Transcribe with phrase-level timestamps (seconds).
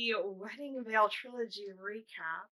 [0.00, 2.48] the Wedding Veil Trilogy recap.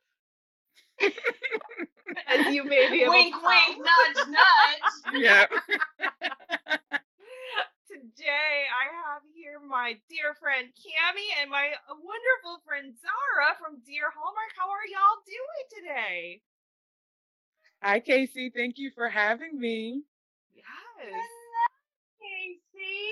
[2.28, 3.84] As you may be able wink, to wink, tell.
[3.84, 5.22] nudge, nudge.
[5.22, 5.46] Yeah.
[7.90, 14.12] Today I have here my dear friend Cami and my wonderful friend Zara from Dear
[14.14, 14.52] Hallmark.
[14.56, 16.42] How are y'all doing today?
[17.82, 18.52] Hi, Casey.
[18.54, 20.02] Thank you for having me.
[20.54, 20.64] Yes.
[22.20, 23.10] Casey.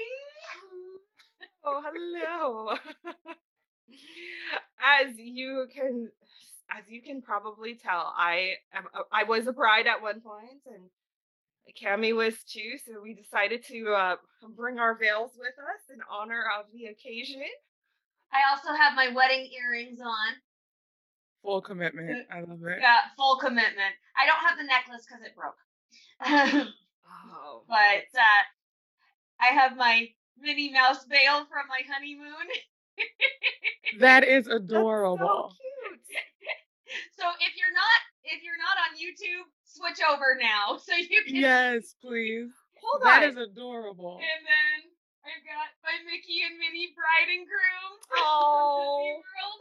[1.65, 2.77] Oh, hello.
[4.85, 6.11] as you can
[6.71, 10.63] as you can probably tell, I am a- I was a bride at one point
[10.67, 10.89] and
[11.81, 14.17] Cami was too, so we decided to uh,
[14.57, 17.43] bring our veils with us in honor of the occasion.
[18.33, 20.35] I also have my wedding earrings on.
[21.43, 22.27] Full commitment.
[22.33, 22.79] I love it.
[22.81, 23.95] Yeah, full commitment.
[24.17, 26.69] I don't have the necklace because it broke.
[27.33, 28.43] Oh, but uh,
[29.41, 32.47] I have my Minnie Mouse veil from my honeymoon.
[33.99, 35.51] That is adorable.
[35.51, 36.01] so cute.
[37.19, 41.37] so if you're not if you're not on YouTube, switch over now so you can.
[41.37, 42.51] Yes, please.
[42.81, 43.35] Hold That on.
[43.35, 44.17] That is adorable.
[44.23, 44.77] And then
[45.27, 49.05] I've got my Mickey and Minnie bride and groom Oh.
[49.21, 49.61] World.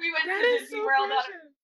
[0.00, 1.54] we went That to is Disney so World on precious.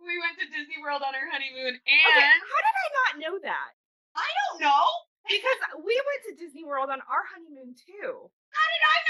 [0.00, 3.34] we went to Disney World on our honeymoon and okay, how did I not know
[3.44, 3.70] that?
[4.16, 4.86] I don't know.
[5.28, 8.14] Because we went to Disney World on our honeymoon too.
[8.50, 9.09] How did I not know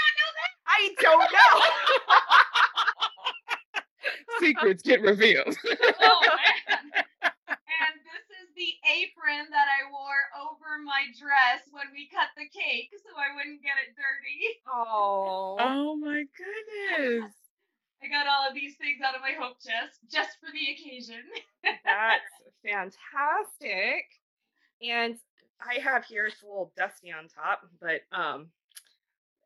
[0.71, 1.57] I don't know.
[4.39, 5.55] Secrets get revealed.
[6.03, 6.93] Oh man.
[7.21, 12.47] and this is the apron that I wore over my dress when we cut the
[12.49, 14.61] cake so I wouldn't get it dirty.
[14.67, 15.57] oh.
[15.59, 17.31] oh my goodness.
[18.03, 21.21] I got all of these things out of my hope chest just for the occasion.
[21.63, 22.33] That's
[22.65, 24.05] fantastic.
[24.81, 25.15] And
[25.61, 28.47] I have here it's a little dusty on top, but um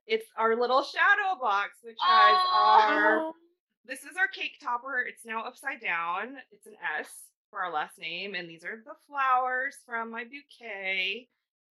[0.08, 3.34] it's our little shadow box, which has our Oh,
[3.86, 5.06] this is our cake topper.
[5.08, 6.38] It's now upside down.
[6.52, 7.10] It's an S
[7.50, 11.28] for our last name, and these are the flowers from my bouquet.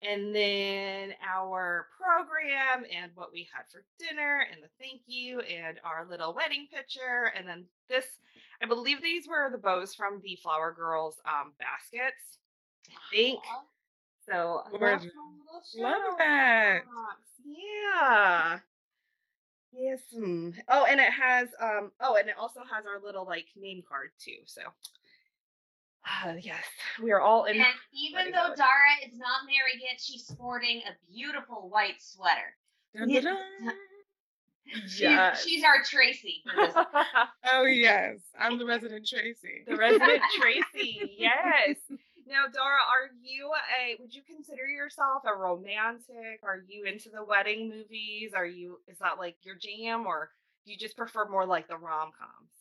[0.03, 5.79] And then our program and what we had for dinner and the thank you and
[5.83, 7.31] our little wedding picture.
[7.35, 8.05] And then this,
[8.61, 12.37] I believe these were the bows from the Flower Girls um, baskets.
[12.89, 13.39] I think.
[14.29, 15.05] So I love Gorgeous.
[15.75, 16.81] little Love that.
[17.45, 18.59] Yeah.
[19.73, 19.99] Yes.
[20.17, 20.53] mm.
[20.69, 24.09] Oh, and it has um oh, and it also has our little like name card
[24.19, 24.37] too.
[24.45, 24.61] So
[26.25, 26.63] uh, yes,
[27.03, 28.57] we are all in And even though mode.
[28.57, 32.55] Dara is not married yet, she's sporting a beautiful white sweater.
[32.97, 33.21] dun, Yeah.
[33.21, 33.73] dun, dun.
[34.85, 35.45] She's, Yes.
[35.45, 36.43] she's our Tracy.
[37.49, 39.63] Oh yes, I'm the resident Tracy.
[39.65, 41.15] the resident Tracy.
[41.17, 41.77] Yes.
[42.27, 43.95] Now, Dara, are you a?
[44.01, 46.41] Would you consider yourself a romantic?
[46.43, 48.33] Are you into the wedding movies?
[48.35, 48.79] Are you?
[48.87, 50.31] Is that like your jam, or
[50.65, 52.51] do you just prefer more like the rom coms?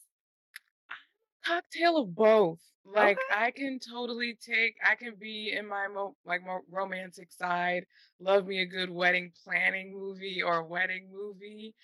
[1.46, 2.58] cocktail of both.
[2.84, 3.46] Like Okay.
[3.46, 4.76] I can totally take.
[4.84, 7.84] I can be in my mo- like more romantic side.
[8.20, 11.74] Love me a good wedding planning movie or wedding movie,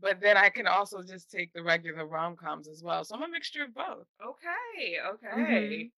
[0.00, 3.04] but then I can also just take the regular rom coms as well.
[3.04, 4.06] So I'm a mixture of both.
[4.22, 5.28] Okay, okay.
[5.28, 5.90] Mhm.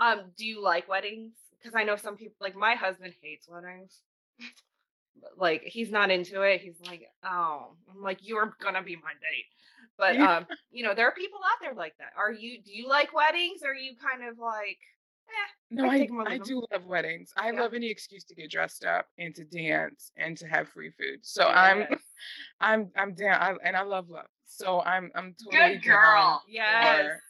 [0.00, 1.34] Um, do you like weddings?
[1.58, 4.00] Because I know some people like my husband hates weddings.
[5.36, 6.62] Like he's not into it.
[6.62, 9.44] He's like, oh, I'm like, you're gonna be my date.
[9.98, 12.12] But um, you know, there are people out there like that.
[12.16, 13.62] Are you do you like weddings?
[13.62, 14.78] Or are you kind of like,
[15.28, 17.32] eh, No, I I, take 'em or I do love weddings.
[17.36, 17.60] I Yeah.
[17.60, 21.18] love any excuse to get dressed up and to dance and to have free food.
[21.22, 21.86] So I'm
[22.60, 24.28] I'm I'm down I, and I love love.
[24.46, 26.42] So I'm I'm totally Good down girl.
[26.48, 27.20] yes.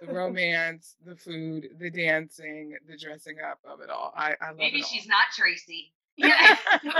[0.00, 4.12] The romance, the food, the dancing, the dressing up of it all.
[4.16, 4.90] I, I love Maybe it all.
[4.90, 5.92] she's not Tracy.
[6.16, 6.56] Yeah.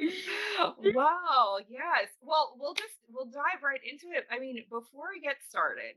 [0.94, 2.08] wow, yes.
[2.22, 4.26] Well, we'll just we'll dive right into it.
[4.30, 5.94] I mean, before we get started,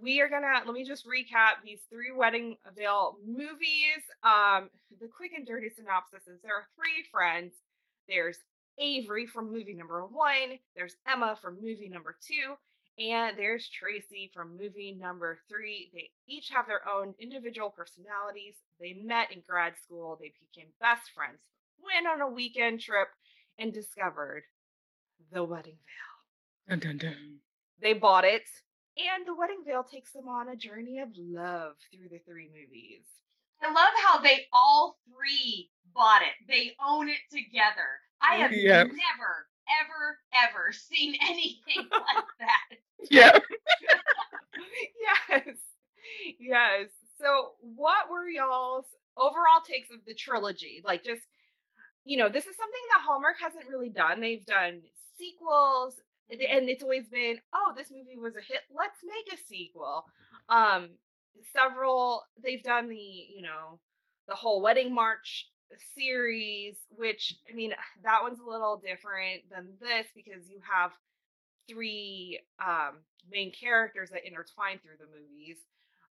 [0.00, 4.02] we are gonna let me just recap these three wedding veil movies.
[4.22, 4.70] Um,
[5.00, 7.52] the quick and dirty synopsis is there are three friends.
[8.08, 8.38] There's
[8.78, 12.54] Avery from movie number one, there's Emma from movie number two,
[13.00, 15.90] and there's Tracy from movie number three.
[15.94, 18.56] They each have their own individual personalities.
[18.78, 21.38] They met in grad school, they became best friends,
[21.82, 23.08] went on a weekend trip,
[23.58, 24.42] and discovered
[25.32, 25.78] the wedding
[26.68, 26.78] veil.
[26.78, 27.36] Dun, dun, dun.
[27.80, 28.42] They bought it,
[28.96, 33.06] and the wedding veil takes them on a journey of love through the three movies.
[33.62, 36.34] I love how they all three bought it.
[36.48, 38.00] They own it together.
[38.22, 38.88] I have Yep.
[38.88, 39.48] never,
[39.82, 42.78] ever, ever seen anything like that.
[43.10, 43.38] Yeah.
[45.30, 45.56] yes.
[46.38, 46.88] Yes.
[47.20, 48.86] So, what were y'all's
[49.16, 50.82] overall takes of the trilogy?
[50.84, 51.22] Like, just
[52.04, 54.20] you know, this is something that Hallmark hasn't really done.
[54.20, 54.80] They've done
[55.18, 55.94] sequels,
[56.30, 58.62] and it's always been, oh, this movie was a hit.
[58.74, 60.04] Let's make a sequel.
[60.48, 60.90] Um,
[61.52, 63.78] several they've done the, you know,
[64.28, 65.48] the whole wedding march
[65.94, 67.72] series, which I mean,
[68.04, 70.92] that one's a little different than this because you have
[71.68, 72.98] three um
[73.30, 75.58] main characters that intertwine through the movies.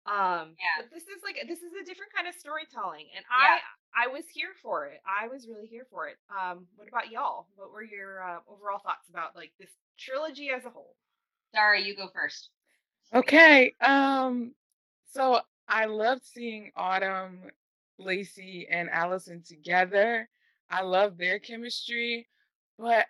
[0.07, 0.83] Um, Yeah.
[0.83, 3.59] but this is like this is a different kind of storytelling, and Yeah.
[3.95, 5.01] I I was here for it.
[5.07, 6.17] I was really here for it.
[6.29, 7.47] Um, what about y'all?
[7.57, 10.97] What were your uh, overall thoughts about like this trilogy as a whole?
[11.55, 12.51] Dara, you go first.
[13.15, 13.75] Okay.
[13.81, 14.53] Um,
[15.13, 17.39] so I loved seeing Autumn,
[17.99, 20.29] Lacey, and Allison together.
[20.71, 22.29] I love their chemistry,
[22.79, 23.07] but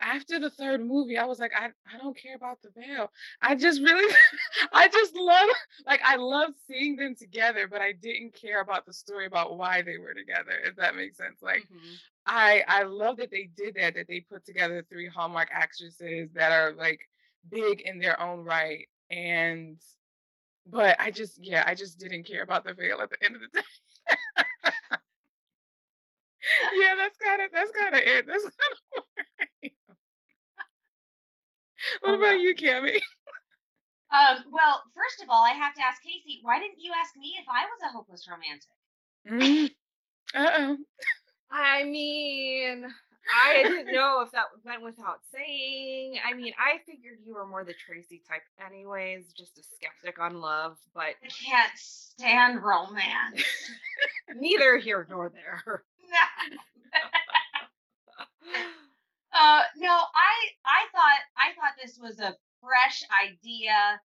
[0.00, 3.10] after the third movie, I was like, I, I don't care about the veil.
[3.42, 4.14] I just really,
[4.72, 5.48] I just love,
[5.86, 9.82] like, I love seeing them together, but I didn't care about the story about why
[9.82, 11.42] they were together, if that makes sense.
[11.42, 11.98] Like, Mhm.
[12.26, 16.52] I I love that they did that, that they put together three Hallmark actresses that
[16.52, 17.00] are like
[17.50, 18.88] big in their own right.
[19.10, 19.78] And
[20.66, 23.40] but I just yeah, I just didn't care about the veil at the end of
[23.42, 23.66] the day.
[26.74, 28.26] Yeah, that's kind of that's kind of it.
[28.26, 28.52] That's kind
[29.64, 29.70] of
[32.00, 33.00] What Oh, about you, Cammy?
[34.12, 37.36] Um, well, first of all, I have to ask Casey, why didn't you ask me
[37.38, 38.70] if I was a hopeless romantic?
[39.28, 39.70] Mm.
[40.34, 40.76] Uh-oh.
[41.50, 42.86] I mean,
[43.28, 46.18] I didn't know if that went without saying.
[46.26, 50.40] I mean, I figured you were more the Tracy type, anyways, just a skeptic on
[50.40, 53.44] love, but I can't stand romance.
[54.36, 55.62] neither here nor there.
[59.32, 60.34] uh, no, I
[60.64, 64.00] I thought I thought this was a fresh idea.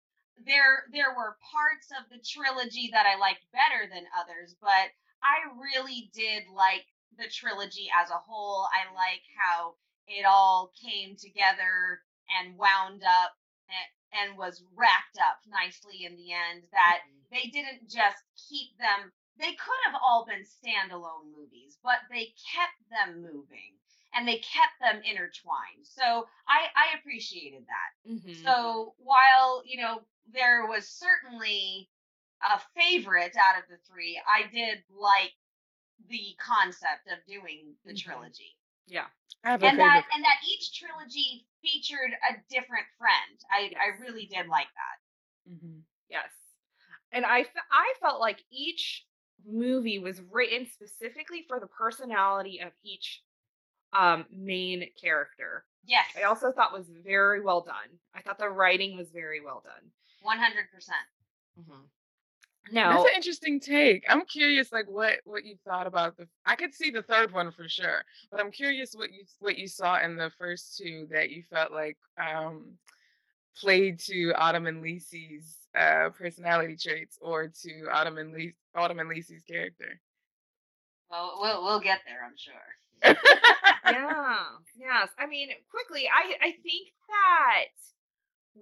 [0.45, 4.91] There there were parts of the trilogy that I liked better than others, but
[5.23, 6.85] I really did like
[7.17, 8.67] the trilogy as a whole.
[8.73, 9.75] I like how
[10.07, 12.01] it all came together
[12.39, 13.33] and wound up
[13.69, 16.63] and, and was wrapped up nicely in the end.
[16.71, 16.99] That
[17.31, 18.17] they didn't just
[18.49, 23.73] keep them they could have all been standalone movies but they kept them moving
[24.13, 28.43] and they kept them intertwined so i i appreciated that Mhm.
[28.43, 30.01] so while you know
[30.31, 31.89] there was certainly
[32.43, 35.33] a favorite out of the three i did like
[36.09, 38.01] the concept of doing the Mhm.
[38.03, 39.07] trilogy yeah.
[39.45, 40.15] I have a and that favorite.
[40.15, 45.83] and that each trilogy featured a different friend i i really did like that Mhm.
[46.09, 46.31] Yes.
[47.11, 49.05] And I, I felt like each
[49.45, 53.23] movie was written specifically for the personality of each
[53.93, 55.65] um, main character.
[55.85, 57.99] yes I also thought was very well done.
[58.15, 59.91] I thought the writing was very well done.
[60.23, 60.89] 100%
[62.71, 64.05] Now, That's an interesting take.
[64.07, 66.27] I'm curious, like what what you thought about the.
[66.45, 69.67] I could see the third one for sure, but I'm curious what you what you
[69.67, 72.77] saw in the first two that you felt like um
[73.59, 79.09] played to Autumn and Lacey's uh personality traits or to Autumn and Lacey, Autumn and
[79.09, 79.99] Lacey's character.
[81.11, 82.53] well we'll, we'll get there i'm sure
[83.85, 84.37] yeah,
[84.77, 85.09] yes.
[85.19, 87.65] I mean, quickly, I I think that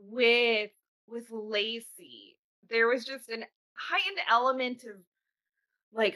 [0.09, 0.71] with
[1.07, 2.37] with Lacey,
[2.69, 3.45] there was just an
[3.89, 4.97] heightened element of
[5.93, 6.15] like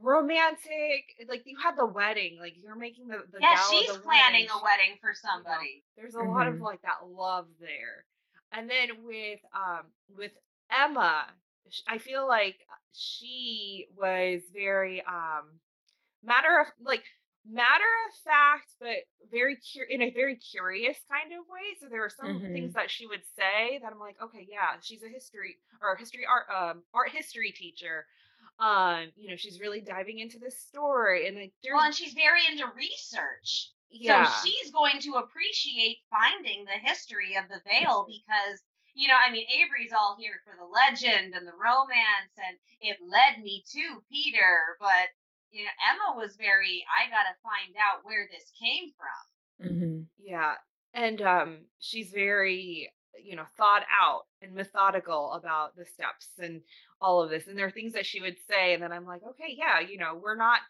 [0.00, 1.04] romantic.
[1.28, 4.48] Like you had the wedding, like you're making the the Yeah, she's the planning wedding.
[4.60, 5.84] a wedding for you know, somebody.
[5.96, 6.60] there's a lot of Mhm.
[6.60, 8.04] like that love there.
[8.52, 10.32] And then with um with
[10.70, 11.26] Emma,
[11.86, 15.60] I feel like she was very um
[16.22, 17.04] matter of like
[17.48, 18.96] matter of fact, but
[19.30, 21.76] very cur- in a very curious kind of way.
[21.80, 25.02] So there were some things that she would say that I'm like, okay, yeah, she's
[25.02, 28.06] a history or history art um art history teacher.
[28.58, 32.40] Um, you know, she's really diving into this story and like Well, and she's very
[32.50, 33.70] into research.
[33.90, 34.24] yeah.
[34.24, 38.60] So she's going to appreciate finding the history of the veil because,
[38.94, 42.96] you know, I mean, Avery's all here for the legend and the romance, and it
[43.04, 44.76] led me to Peter.
[44.80, 45.08] But,
[45.56, 49.68] you know, Emma was very, I got to find out where this came from.
[49.74, 50.54] hmm Yeah.
[50.94, 56.62] And um she's very, you know, thought out and methodical about the steps and
[57.00, 57.46] all of this.
[57.46, 59.98] And there are things that she would say and then I'm like, okay, yeah, you
[59.98, 60.60] know, we're not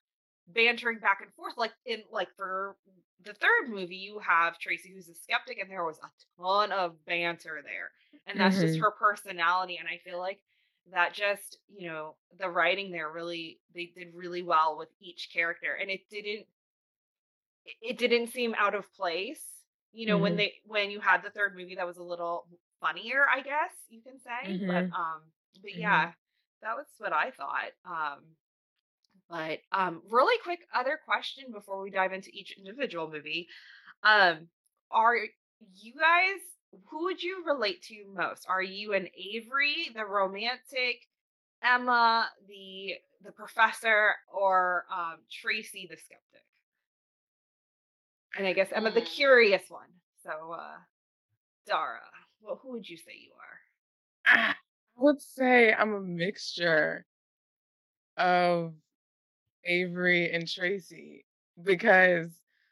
[0.49, 2.76] bantering back and forth like in like for
[3.25, 6.11] the third movie you have Tracy who's a skeptic and there was a
[6.43, 7.90] ton of banter there.
[8.26, 8.81] And that's just Mhm.
[8.81, 10.40] her personality and I feel like
[10.93, 15.75] that just, you know, the writing there really they did really well with each character
[15.81, 16.47] and it didn't
[17.83, 19.43] it didn't seem out of place.
[19.93, 20.37] You know, when Mhm.
[20.37, 22.47] they when you had the third movie that was a little
[22.81, 24.59] funnier, I guess you can say.
[24.66, 24.97] But Mhm.
[24.97, 25.23] um
[25.62, 25.76] but Mhm.
[25.76, 26.12] yeah,
[26.62, 27.73] that was what I thought.
[27.85, 28.25] Um
[29.28, 33.49] But um, really quick, other question before we dive into each individual movie.
[34.02, 34.49] Um,
[34.90, 35.16] are
[35.76, 36.40] you guys
[36.87, 38.47] who would you relate to most?
[38.49, 41.09] Are you an Avery, the romantic,
[41.62, 46.45] Emma, the the professor, or um, Tracy, the skeptic?
[48.37, 49.06] And I guess Emma, the Mm.
[49.06, 49.88] curious one.
[50.23, 50.76] So, uh,
[51.66, 52.00] Dara,
[52.40, 53.61] well, who would you say you are?
[54.26, 54.54] I
[54.97, 57.06] would say I'm a mixture
[58.16, 58.75] of
[59.64, 61.25] Avery and Tracy
[61.62, 62.30] because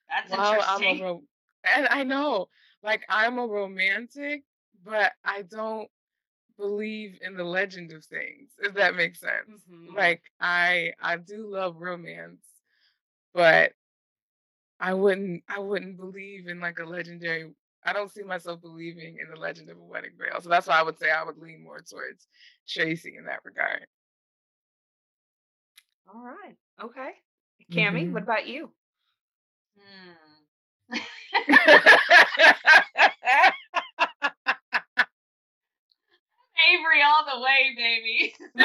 [0.08, 1.24] That's while I'm a ro-
[1.64, 2.48] and I know,
[2.84, 4.44] like I'm a romantic,
[4.84, 5.90] but I don't
[6.58, 9.66] believe in the legend of things, if that makes sense.
[9.68, 9.94] Mhm.
[9.96, 12.46] Like I I do love romance,
[13.34, 13.72] but
[14.80, 17.52] I wouldn't I wouldn't believe in like a legendary
[17.84, 20.40] I don't see myself believing in the legend of a wedding veil.
[20.40, 22.28] So that's why I would say I would lean more towards
[22.68, 23.86] Tracy in that regard.
[26.12, 26.56] All right.
[26.82, 27.12] Okay.
[27.72, 28.24] Cammy, what Mhm.
[28.24, 28.72] about you?
[29.76, 30.23] Hmm.
[36.64, 38.34] Avery all the way, baby.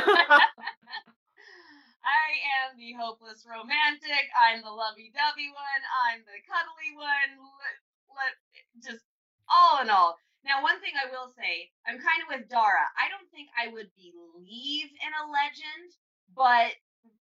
[2.05, 2.27] I
[2.65, 4.29] am the hopeless romantic.
[4.33, 5.83] I'm the lovey-dovey one.
[6.07, 7.37] I'm the cuddly one.
[7.37, 7.75] Let,
[8.15, 8.33] let,
[8.81, 9.03] just
[9.49, 10.17] all in all.
[10.45, 12.87] Now, one thing I will say, I'm kind of with Dara.
[12.95, 15.99] I don't think I would believe in a legend,
[16.33, 16.73] but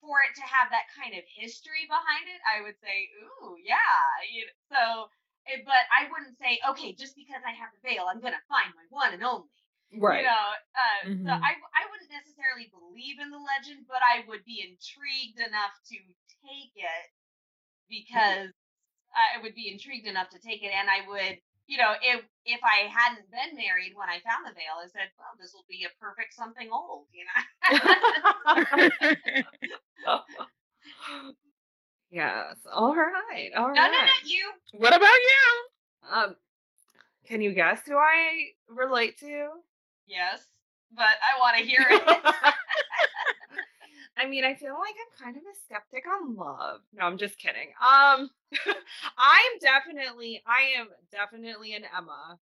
[0.02, 4.02] for it to have that kind of history behind it, I would say, ooh, yeah.
[4.28, 5.23] You so, eh,
[5.64, 8.86] but I wouldn't say, okay, just because I have the veil, I'm gonna find my
[8.90, 9.48] one and only.
[9.98, 10.24] right.
[10.24, 11.40] You know, uh, so Mhm.
[11.42, 15.96] I I wouldn't necessarily believe in the legend, but I would be intrigued enough to
[16.44, 17.04] take it
[17.88, 18.50] because
[19.14, 22.60] I would be intrigued enough to take it, and I would, you know, if if
[22.64, 25.84] I hadn't been married when I found the veil, I said, well, this will be
[25.84, 27.42] a perfect something old, you know.
[32.14, 32.56] yes.
[32.72, 33.50] All right.
[33.56, 33.74] All right.
[33.74, 34.50] no, no, not you.
[34.78, 36.12] what about you?
[36.12, 36.36] Um,
[37.26, 39.48] can you guess who I relate to?
[40.06, 40.42] Yes,
[40.94, 42.02] but I want to hear it.
[44.16, 46.80] I mean, I feel like I'm kind of a skeptic on love.
[46.92, 47.70] No, I'm just kidding.
[47.80, 48.30] Um,
[49.18, 52.38] I'm definitely, I am definitely an Emma,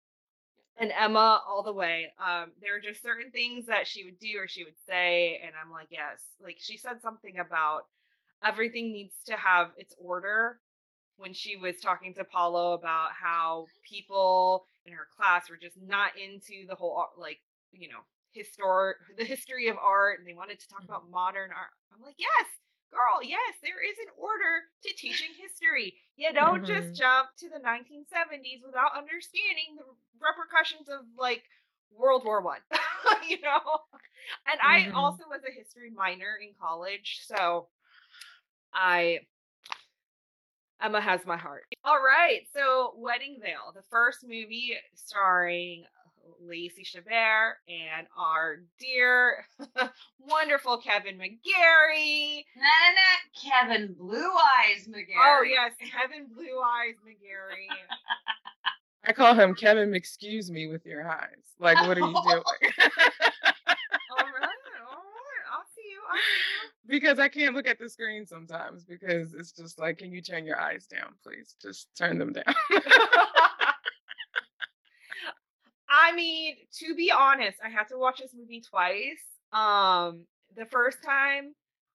[0.78, 2.14] an Emma all the way.
[2.20, 5.54] Um, there are just certain things that she would do or she would say, and
[5.62, 6.22] I'm like, yes.
[6.42, 7.88] Like she said something about
[8.44, 10.60] everything needs to have its order
[11.18, 16.12] when she was talking to Paolo about how people in her class were just not
[16.18, 17.40] into the whole like
[17.72, 18.02] you know
[18.32, 20.86] historic the history of art and they wanted to talk Mhm.
[20.86, 21.74] about modern art.
[21.94, 22.46] I'm like, yes,
[22.92, 25.96] girl, yes, there is an order to teaching history.
[26.16, 26.68] You don't Mhm.
[26.68, 29.86] just jump to the 1970s without understanding the
[30.22, 31.44] repercussions of like
[31.92, 32.62] World War One.
[33.28, 33.82] you know,
[34.46, 34.94] and I Mhm.
[34.96, 37.68] also was a history minor in college, so
[38.78, 39.20] I
[40.82, 41.64] Emma has my heart.
[41.84, 45.86] All right, so Wedding Veil, the first movie starring
[46.40, 49.46] Lacey Chabert and our dear,
[50.20, 52.44] wonderful Kevin McGarry.
[52.56, 53.42] Nah, nah, nah.
[53.42, 55.40] Kevin Blue Eyes oh, McGarry.
[55.40, 57.68] Oh yes, Kevin Blue Eyes McGarry.
[59.06, 61.56] I call him Kevin excuse me with your eyes.
[61.60, 62.14] Like what are you doing?
[62.28, 62.44] all
[64.20, 64.52] right,
[64.84, 65.97] all right, I'll see you.
[65.97, 65.97] I'll see
[66.88, 70.46] because I can't look at the screen sometimes because it's just like, can you turn
[70.46, 71.56] your eyes down, please?
[71.62, 72.56] Just turn them down.
[75.90, 79.24] I mean, to be honest, I had to watch this movie twice.
[79.52, 81.56] Um, the first time,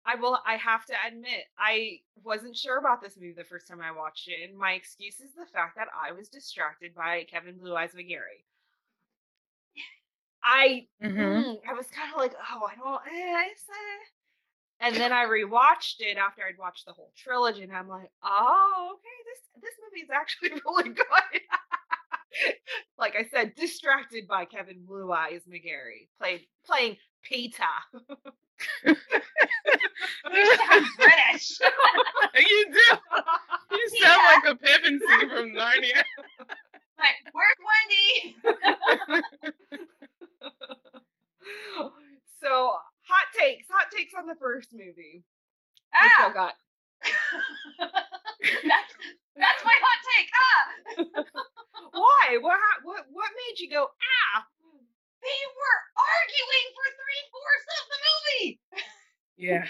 [0.06, 3.82] I will I have to admit, I wasn't sure about this movie the first time
[3.82, 7.58] I watched it, and my excuse is the fact that I was distracted by Kevin
[7.58, 8.44] Blue Eyes McGarry.
[10.44, 11.16] I Mhm.
[11.18, 14.06] mm, I was kind of like, oh, I don't, eh, eh."
[14.80, 18.92] and then I rewatched it after I'd watched the whole trilogy, and I'm like, oh,
[18.94, 21.42] okay, this this movie is actually really good.
[22.98, 27.64] like I said, distracted by Kevin Blue Eyes McGarry, played playing Peter.
[30.34, 31.60] You British.
[32.36, 32.98] you do.
[33.72, 36.04] You sound like a Pevensey from Narnia.
[36.98, 37.60] like, where's
[39.14, 39.92] Wendy?
[42.42, 42.74] so
[43.08, 45.24] hot takes, hot takes on the first movie.
[45.94, 46.54] Ah, got?
[47.80, 48.94] that's,
[49.36, 50.30] that's my hot take.
[50.36, 50.64] Ah,
[51.92, 52.38] Why?
[52.42, 52.60] What?
[52.84, 53.06] What?
[53.12, 54.46] What made you go ah?
[55.22, 58.50] they were arguing for three fourths of the movie.
[59.38, 59.66] Yeah.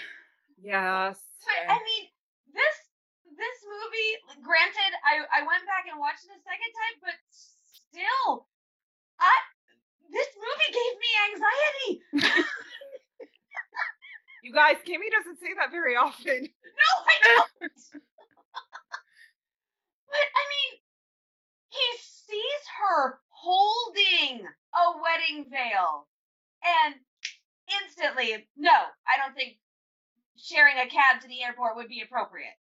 [0.60, 1.18] Yes.
[1.44, 2.04] But I mean,
[2.52, 2.76] this
[3.36, 4.12] this movie.
[4.44, 8.48] Granted, I I went back and watched it a second time, but still,
[9.20, 9.34] I
[10.12, 12.44] this movie gave me anxiety.
[14.48, 16.40] You guys, Kimmy doesn't say that very often.
[16.40, 17.44] No, I don't.
[20.08, 20.72] but I mean,
[21.68, 26.08] he sees her holding a wedding veil
[26.64, 26.94] and
[27.82, 29.58] instantly, no, I don't think
[30.38, 32.56] sharing a cab to the airport would be appropriate.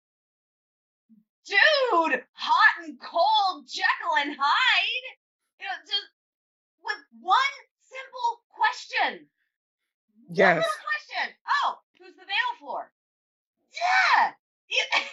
[1.45, 5.07] Dude, hot and cold, Jekyll and Hyde.
[5.59, 6.09] You know, just
[6.85, 9.27] with one simple question.
[10.29, 10.61] Yes.
[10.61, 11.25] One little question.
[11.61, 12.91] Oh, who's the veil for?
[13.73, 14.31] Yeah.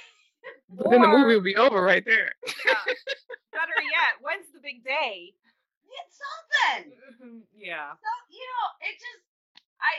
[0.74, 2.32] But then the movie would be over right there.
[2.64, 2.80] Yeah.
[3.52, 5.34] Better yet, when's the big day?
[5.84, 6.96] It's something.
[6.96, 7.92] Mm-hmm, yeah.
[7.92, 9.22] So, you know, it just
[9.76, 9.92] I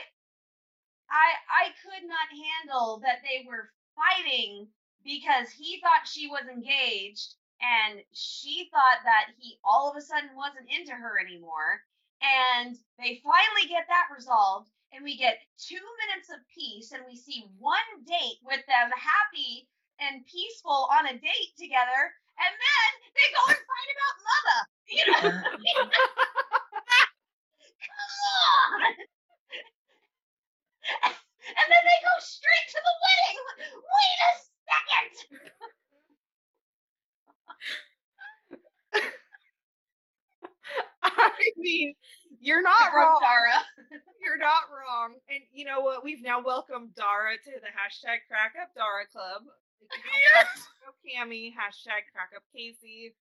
[1.06, 4.66] I I could not handle that they were fighting
[5.04, 10.30] because he thought she was engaged and she thought that he all of a sudden
[10.36, 11.82] wasn't into her anymore.
[12.22, 17.16] And they finally get that resolved and we get two minutes of peace and we
[17.16, 19.68] see one date with them happy
[20.00, 24.60] and peaceful on a date together and then they go and fight about mother.
[24.88, 25.20] You know?
[27.84, 28.10] Come
[28.82, 28.94] on!
[31.44, 33.38] And then they go straight to the wedding.
[33.76, 34.32] Wait a
[34.64, 35.12] second.
[41.02, 41.94] I mean,
[42.40, 43.18] you're not From wrong.
[43.20, 43.90] Dara.
[44.24, 45.16] You're not wrong.
[45.28, 46.02] And you know what?
[46.02, 49.42] We've now welcomed Dara to the hashtag Crack Up Dara Club.
[49.82, 49.88] You
[51.04, 53.14] Cammy, hashtag Crack Up Casey.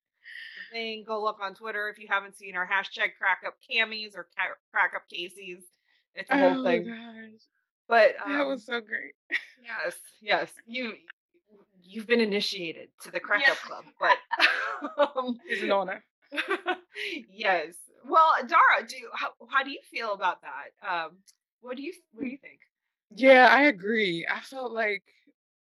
[0.72, 1.04] Thing.
[1.06, 4.28] Go look on Twitter if you haven't seen our hashtag Crack Up Cammies or
[4.72, 5.64] Crack Up Caseys.
[6.16, 6.86] It's a whole oh thing.
[6.86, 7.42] gosh,
[7.90, 9.14] But that um, was so great.
[9.62, 10.94] yes, yes, you
[11.84, 13.84] you've been initiated to the Crack Up Club.
[14.00, 14.18] But
[15.18, 16.04] um, He's an honor.
[17.32, 17.76] yes.
[18.06, 20.88] Well, Dara, do how, how do you feel about that?
[20.88, 21.12] Um,
[21.62, 22.60] what do you what do you think?
[23.16, 24.26] Yeah, I agree.
[24.30, 25.04] I felt like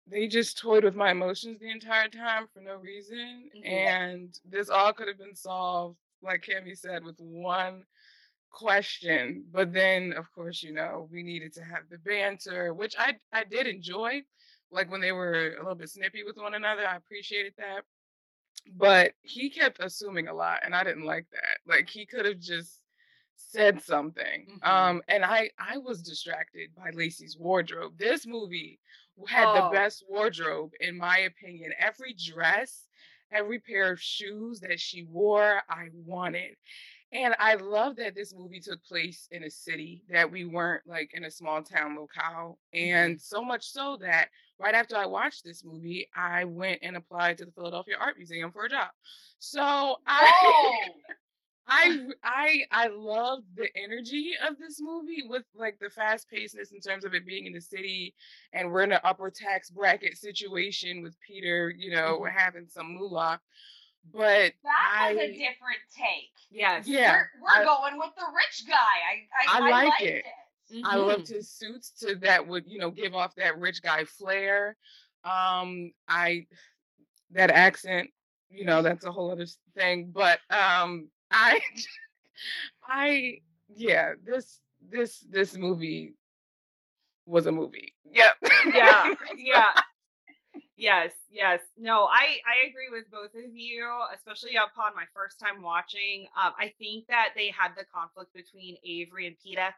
[0.08, 3.50] they just toyed with my emotions the entire time for no reason.
[3.56, 3.66] Mhm.
[3.66, 7.84] And this all could have been solved, like Kimmy said, with one
[8.52, 9.46] question.
[9.52, 13.44] But then, of course, you know, we needed to have the banter, which I I
[13.46, 14.22] did enjoy.
[14.76, 17.84] Like when they were a little bit snippy with one another, I appreciated that.
[18.76, 21.60] But he kept assuming a lot, and I didn't like that.
[21.68, 22.82] Like he could have just
[23.36, 24.60] said something.
[24.64, 24.68] Mhm.
[24.68, 27.98] Um, and I I was distracted by Lacey's wardrobe.
[27.98, 28.80] This movie
[29.28, 29.56] had Oh.
[29.56, 31.74] the best wardrobe, in my opinion.
[31.78, 32.88] Every dress,
[33.32, 36.58] every pair of shoes that she wore, I wanted.
[37.12, 41.14] And I love that this movie took place in a city that we weren't like
[41.14, 42.60] in a small town locale.
[42.74, 47.38] And so much so that right after I watched this movie, I went and applied
[47.40, 48.90] to the Philadelphia Art Museum for a job.
[49.40, 49.62] So
[50.08, 50.78] I Oh,
[51.68, 56.80] I I I love the energy of this movie with like the fast pacedness in
[56.80, 58.14] terms of it being in the city
[58.54, 62.32] and we're in an upper tax bracket situation with Peter, you know, Mhm.
[62.32, 63.42] having some moolah.
[64.14, 66.30] But that was a different take.
[66.52, 66.88] Yes.
[66.88, 68.76] Yeah, we're we're I- going with the rich guy.
[68.76, 70.26] I I, I I like liked it.
[70.70, 70.86] It.
[70.86, 74.76] I loved his suits to that would, you know, give off that rich guy flair.
[75.24, 76.48] Um, I
[77.32, 78.10] that accent,
[78.50, 80.12] you know, that's a whole other thing.
[80.14, 81.60] But um I
[82.88, 83.38] I
[83.74, 86.16] yeah, this this this movie
[87.26, 87.94] was a movie.
[88.12, 88.34] Yep.
[88.74, 89.82] yeah yeah
[90.78, 95.62] yes yes no i i agree with both of you especially upon my first time
[95.62, 99.74] watching um i think that they had the conflict between avery and peter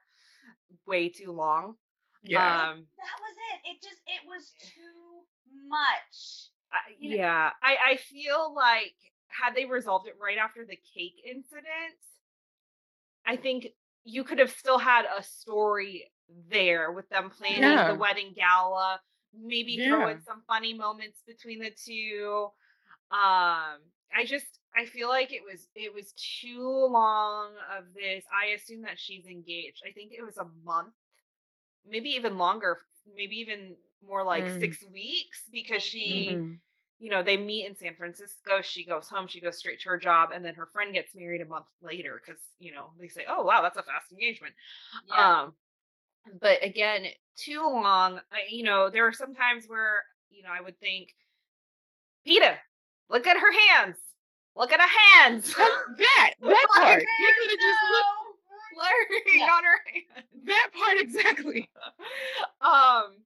[0.85, 1.75] way too long
[2.23, 2.69] yeah.
[2.71, 3.69] um That was it.
[3.69, 5.23] It just it was too
[5.69, 6.49] much.
[6.71, 8.93] I, know- yeah i i feel like
[9.29, 11.97] had they resolved it right after the cake incident
[13.25, 13.67] i think
[14.03, 16.11] you could have still had a story
[16.49, 17.93] there with them planning Yeah.
[17.93, 18.99] the wedding gala
[19.33, 22.47] maybe throw in some funny moments between the two
[23.11, 23.79] um
[24.13, 28.81] i just i feel like it was it was too long of this i assume
[28.81, 30.93] that she's engaged i think it was a month
[31.89, 32.77] maybe even longer
[33.15, 33.75] maybe even
[34.07, 34.59] more like Mm.
[34.59, 36.59] six weeks because she Mhm.
[36.99, 38.61] you know, they meet in San Francisco.
[38.61, 41.41] She goes home, she goes straight to her job, and then her friend gets married
[41.41, 44.55] a month later because, you know, they say, oh, wow, that's a fast engagement.
[45.07, 45.43] Yeah.
[45.43, 45.53] Um,
[46.41, 48.19] but again, too long.
[48.31, 51.09] I, you know, there are some times where, you know, I would think,
[52.25, 52.57] Peter,
[53.09, 53.97] look at her hands.
[54.57, 54.87] Look at her
[55.21, 55.53] hands.
[55.53, 56.33] That that
[56.75, 57.01] part.
[57.01, 58.13] You could have just looked
[58.73, 59.45] Blurring Yeah.
[59.53, 60.27] on her hands.
[60.45, 61.69] that part exactly.
[62.61, 63.17] um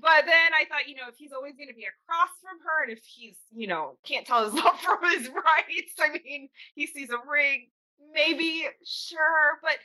[0.00, 2.82] but then i thought you know if he's always going to be across from her
[2.82, 5.70] and if he's you know can't tell his left from his right
[6.02, 7.68] i mean he sees a ring
[8.12, 9.76] maybe sure but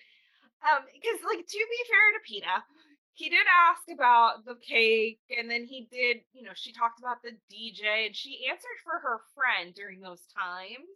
[0.66, 2.56] um because like to be fair to peter
[3.20, 7.22] he did ask about the cake and then he did you know she talked about
[7.22, 10.88] the dj and she answered for her friend during those times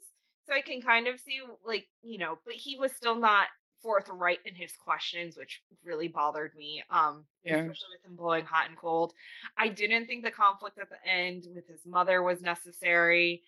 [0.48, 3.48] so i can kind of see like you know but he was still not
[3.82, 7.56] forthright in his questions which really bothered me um Yeah.
[7.56, 9.14] especially with him blowing hot and cold
[9.58, 13.44] i didn't think the conflict at the end with his mother was necessary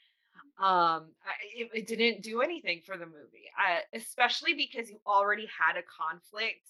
[0.59, 5.47] um I, it, it didn't do anything for the movie I, especially because you already
[5.47, 6.67] had a conflict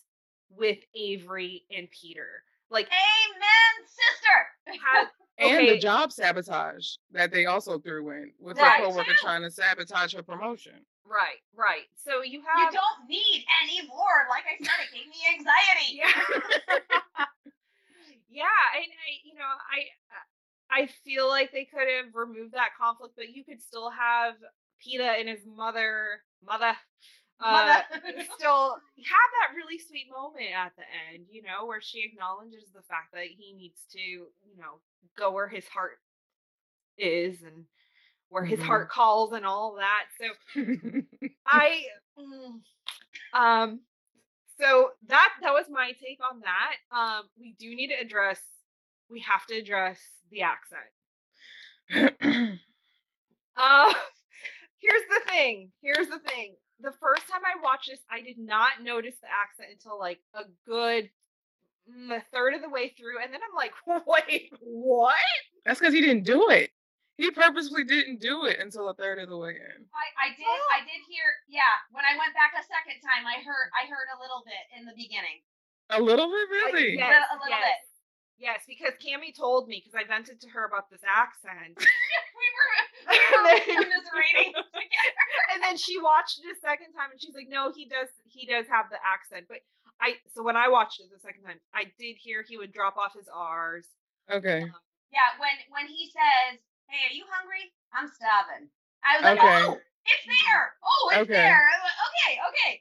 [0.49, 4.81] with avery and peter like Amen, sister.
[4.86, 9.43] had, And the job sabotage that they also threw in with Right, her coworker trying
[9.43, 10.73] to sabotage her promotion.
[11.05, 14.25] right right so you have You don't need any more.
[14.29, 15.99] Like I said, it gave me anxiety.
[15.99, 17.25] yeah
[18.29, 23.13] yeah and i you know i i feel like they could have removed that conflict
[23.15, 24.36] but you could still have
[24.81, 26.73] Peter and his mother mother
[27.41, 27.82] uh
[28.36, 32.82] still have that really sweet moment at the end you know where she acknowledges the
[32.84, 34.80] fact that he needs to you know
[35.17, 36.00] go where his heart
[36.98, 37.65] is and
[38.30, 38.63] where his Mhm.
[38.63, 40.28] heart calls and all that so
[41.45, 41.84] I
[42.17, 42.62] mm,
[43.34, 43.82] um
[44.60, 46.76] so that that was my take on that.
[46.91, 48.41] Um we do need to address
[49.10, 50.00] we have to address
[50.32, 50.89] the accent.
[53.58, 53.93] Uh
[54.80, 55.71] here's the thing.
[55.82, 56.56] Here's the thing.
[56.81, 60.43] The first time I watched this, I did not notice the accent until like a
[60.67, 61.09] good
[61.88, 63.71] mm, a third of the way through and then I'm like,
[64.07, 65.15] "Wait, what?"
[65.65, 66.71] That's because he didn't do it.
[67.15, 69.79] He purposely didn't do it until a third of the way in.
[69.95, 70.43] I, I did
[70.75, 74.11] I did hear yeah, when I went back a second time I heard I heard
[74.11, 75.39] a little bit in the beginning.
[75.93, 76.97] A little bit, I- really.
[76.97, 77.63] yes, A little yes.
[77.63, 77.79] bit.
[78.38, 81.78] Yes, because Cammy told me because I vented to her about this accent.
[82.36, 82.71] We were
[83.15, 85.24] we were commiserating together.
[85.56, 88.43] and then she watched it a second time and she's like, no, he does he
[88.45, 89.48] does have the accent.
[89.48, 89.63] But
[90.04, 92.98] I so when I watched it the second time, I did hear he would drop
[93.00, 93.88] off his R's.
[94.30, 94.67] Okay.
[94.67, 94.84] Um,
[95.15, 96.60] yeah, when when he says,
[96.91, 97.71] "Hey, are you hungry?
[97.95, 98.67] I'm starving."
[99.00, 99.63] I was like, Okay.
[99.63, 100.65] "Oh, it's there!
[100.84, 101.39] Oh, it's Okay.
[101.39, 102.71] there!" I'm like, okay, okay.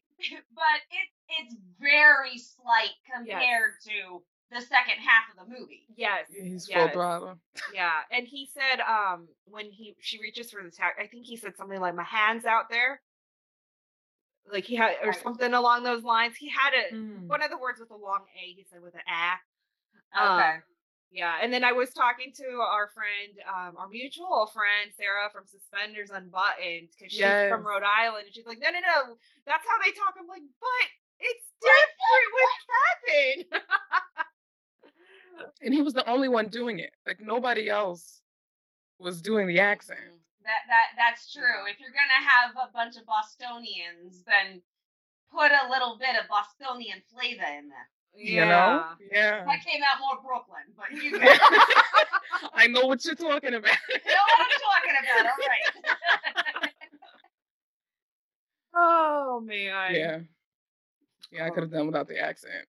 [0.50, 4.18] but it's it's very slight compared to
[4.50, 5.86] the second half of the movie.
[5.96, 6.26] Yes.
[6.30, 7.38] He's yes, full throttle.
[7.72, 7.92] Yeah.
[8.10, 11.56] And he said um when he she reaches for the tag, I think he said
[11.56, 13.00] something like my hands out there.
[14.52, 16.36] Like he had or something along those lines.
[16.36, 17.26] He had a Mm.
[17.26, 19.38] one of the words with a long A, he said with an A.
[20.20, 20.50] Okay.
[20.56, 20.62] Um,
[21.10, 25.46] yeah, and then I was talking to our friend, um, our mutual friend Sarah from
[25.46, 27.48] Suspenders Unbuttoned, because she's Yes.
[27.50, 30.42] from Rhode Island, and she's like, "No, no, no, that's how they talk." I'm like,
[30.58, 30.86] "But
[31.20, 33.62] it's different with Kevin."
[35.62, 36.90] And he was the only one doing it.
[37.06, 38.20] Like nobody else
[38.98, 40.00] was doing the accent.
[40.00, 41.66] Mm, that that that's true.
[41.68, 44.62] If you're gonna have a bunch of Bostonians, then
[45.32, 47.88] put a little bit of Bostonian flavor in there.
[48.16, 48.84] You know?
[49.10, 49.44] Yeah.
[49.44, 51.26] That came out more Brooklyn, but you know
[52.54, 53.64] I know what you're talking about.
[53.88, 55.26] what I'm talking about.
[55.26, 56.70] All right.
[58.76, 59.94] Oh man.
[59.94, 60.18] yeah.
[61.30, 61.76] Yeah, I could have oh.
[61.76, 62.66] done without the accent.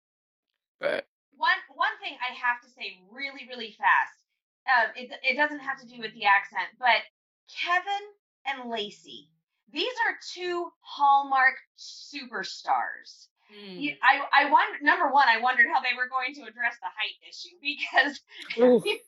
[0.79, 1.05] But
[1.43, 4.15] one one thing I have to say really really fast.
[4.63, 7.03] Um, it it doesn't have to do with the accent, but
[7.51, 8.05] Kevin
[8.47, 9.27] and Lacey.
[9.75, 13.27] These are two Hallmark superstars.
[13.51, 13.97] Mm.
[13.99, 14.79] I I wonder.
[14.81, 18.23] Number one, I wondered how they were going to address the height issue because
[18.87, 19.03] he's,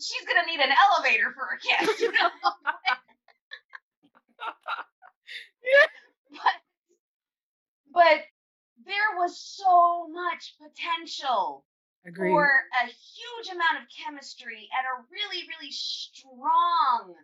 [0.00, 2.00] she's gonna need an elevator for a kiss.
[2.00, 2.30] You know?
[6.32, 6.56] but
[7.92, 8.18] but
[8.86, 11.64] there was so much potential
[12.04, 12.30] agreed.
[12.30, 12.44] for
[12.82, 17.14] a huge amount of chemistry and a really, really strong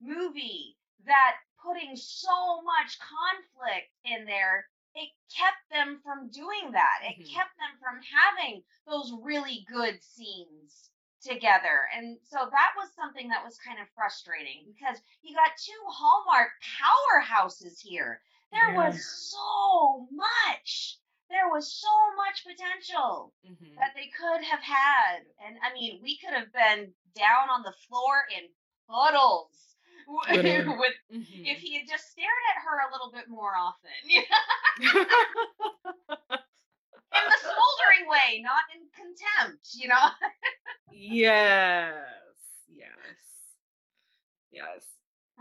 [0.00, 7.00] movie that putting so much conflict in there, it kept them from doing that.
[7.02, 7.34] It Mhm.
[7.34, 11.88] kept them from having those really good scenes together.
[11.94, 16.50] And so that was something that was kind of frustrating because you got two Hallmark
[16.62, 18.22] powerhouses here.
[18.52, 18.76] There Yeah.
[18.90, 21.00] was so much.
[21.30, 23.76] There was so much potential Mhm.
[23.76, 25.26] that they could have had.
[25.44, 28.48] And I mean, we could have been down on the floor in
[28.88, 29.76] puddles
[30.08, 31.46] with Mhm.
[31.46, 33.90] if he had just stared at her a little bit more often.
[37.14, 40.10] In the smoldering way, not in contempt, you know?
[40.90, 42.04] yes.
[42.68, 43.16] Yes.
[44.50, 44.84] Yes.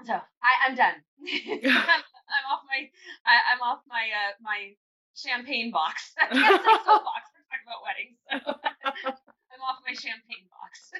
[0.06, 0.96] So I, I'm done.
[1.22, 2.90] I'm, I'm off my
[3.26, 4.76] I, I'm off my uh my
[5.16, 6.14] champagne box.
[6.22, 7.24] I can't say soapbox.
[7.34, 8.18] We're talking about weddings.
[8.30, 9.12] So
[9.54, 10.92] I'm off my champagne box.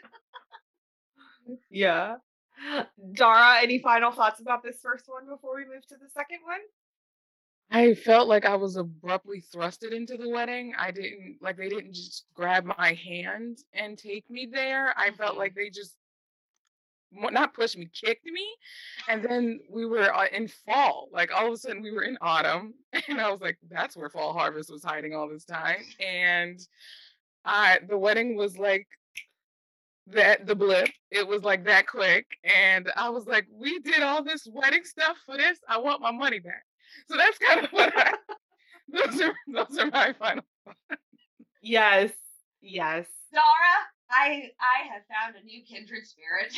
[1.70, 2.16] Yeah.
[3.14, 6.60] Dara, any final thoughts about this first one before we move to the second one?
[7.72, 10.74] I felt like I was abruptly thrusted into the wedding.
[10.78, 14.94] I didn't like they didn't just grab my hand and take me there.
[14.98, 15.40] I felt Mhm.
[15.40, 16.03] like they just mo-
[17.16, 18.48] not pushed me, kicked me,
[19.08, 21.10] and then we were uh, in fall.
[21.12, 22.74] Like all of a sudden we were in autumn,
[23.08, 26.60] and I was like, "That's where fall harvest was hiding all this time." And
[27.46, 28.88] I the wedding was like
[30.08, 30.90] that the blip.
[31.12, 35.18] It was like that quick, and I was like, "We did all this wedding stuff
[35.26, 35.60] for this.
[35.68, 36.64] I want my money back."
[37.08, 38.14] So that's kind of what I.
[38.90, 40.44] Those are those are my final.
[41.62, 42.12] Yes.
[42.62, 43.08] Yes.
[43.32, 43.44] Dara,
[44.10, 46.54] I I have found a new kindred spirit.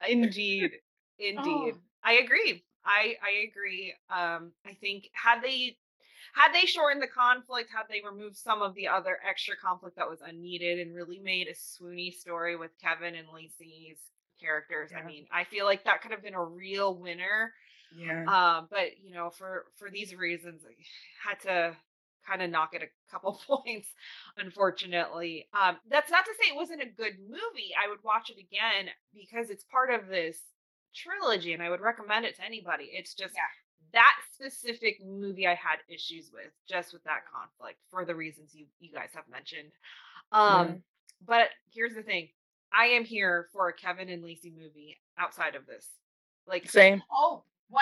[0.08, 0.72] Indeed.
[1.18, 1.74] Indeed.
[1.74, 1.80] Oh.
[2.04, 2.64] I agree.
[2.84, 3.94] I I agree.
[4.10, 5.76] Um I think had they
[6.34, 10.08] had they shortened the conflict, had they removed some of the other extra conflict that
[10.08, 13.98] was unneeded and really made a swoony story with Kevin and Lacey's
[14.40, 17.52] characters, I mean, I feel like that could have been a real winner.
[17.96, 18.24] Yeah.
[18.26, 20.74] Um, but you know, for for these reasons, I
[21.28, 21.76] had to
[22.28, 23.88] kind of knock it a couple points,
[24.36, 25.48] unfortunately.
[25.58, 27.72] Um, that's not to say it wasn't a good movie.
[27.82, 30.38] I would watch it again because it's part of this
[30.94, 32.90] trilogy, and I would recommend it to anybody.
[32.92, 33.40] It's just Yeah.
[33.92, 38.66] that specific movie I had issues with, just with that conflict for the reasons you
[38.80, 39.70] you guys have mentioned.
[40.32, 40.74] Um, Yeah.
[41.26, 42.28] but here's the thing.
[42.72, 45.88] I am here for a Kevin and Lacey movie outside of this.
[46.46, 47.02] Like Same.
[47.10, 47.74] oh, 100%.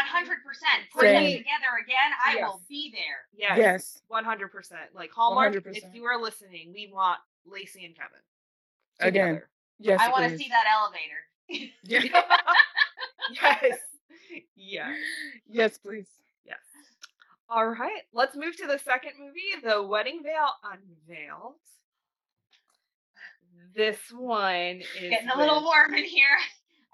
[0.93, 2.11] Put them together again.
[2.25, 2.43] I Yes.
[2.49, 3.27] will be there.
[3.37, 3.59] Yes.
[3.59, 4.03] Yes.
[4.09, 4.95] One hundred percent.
[4.95, 5.95] Like Hallmark, if 100%.
[5.95, 8.19] you are listening, we want Lacey and Kevin.
[9.01, 9.27] Again.
[9.35, 9.49] together.
[9.79, 10.01] Yes.
[10.03, 11.71] I want to see that elevator.
[11.85, 12.23] Yeah.
[13.63, 13.79] yes.
[14.57, 14.95] Yeah.
[15.49, 16.09] yes, please.
[16.45, 16.59] Yes.
[17.49, 18.03] All right.
[18.13, 21.55] Let's move to the second movie, The Wedding Veil Unveiled.
[23.75, 26.37] This one is Getting a little with- warm in here.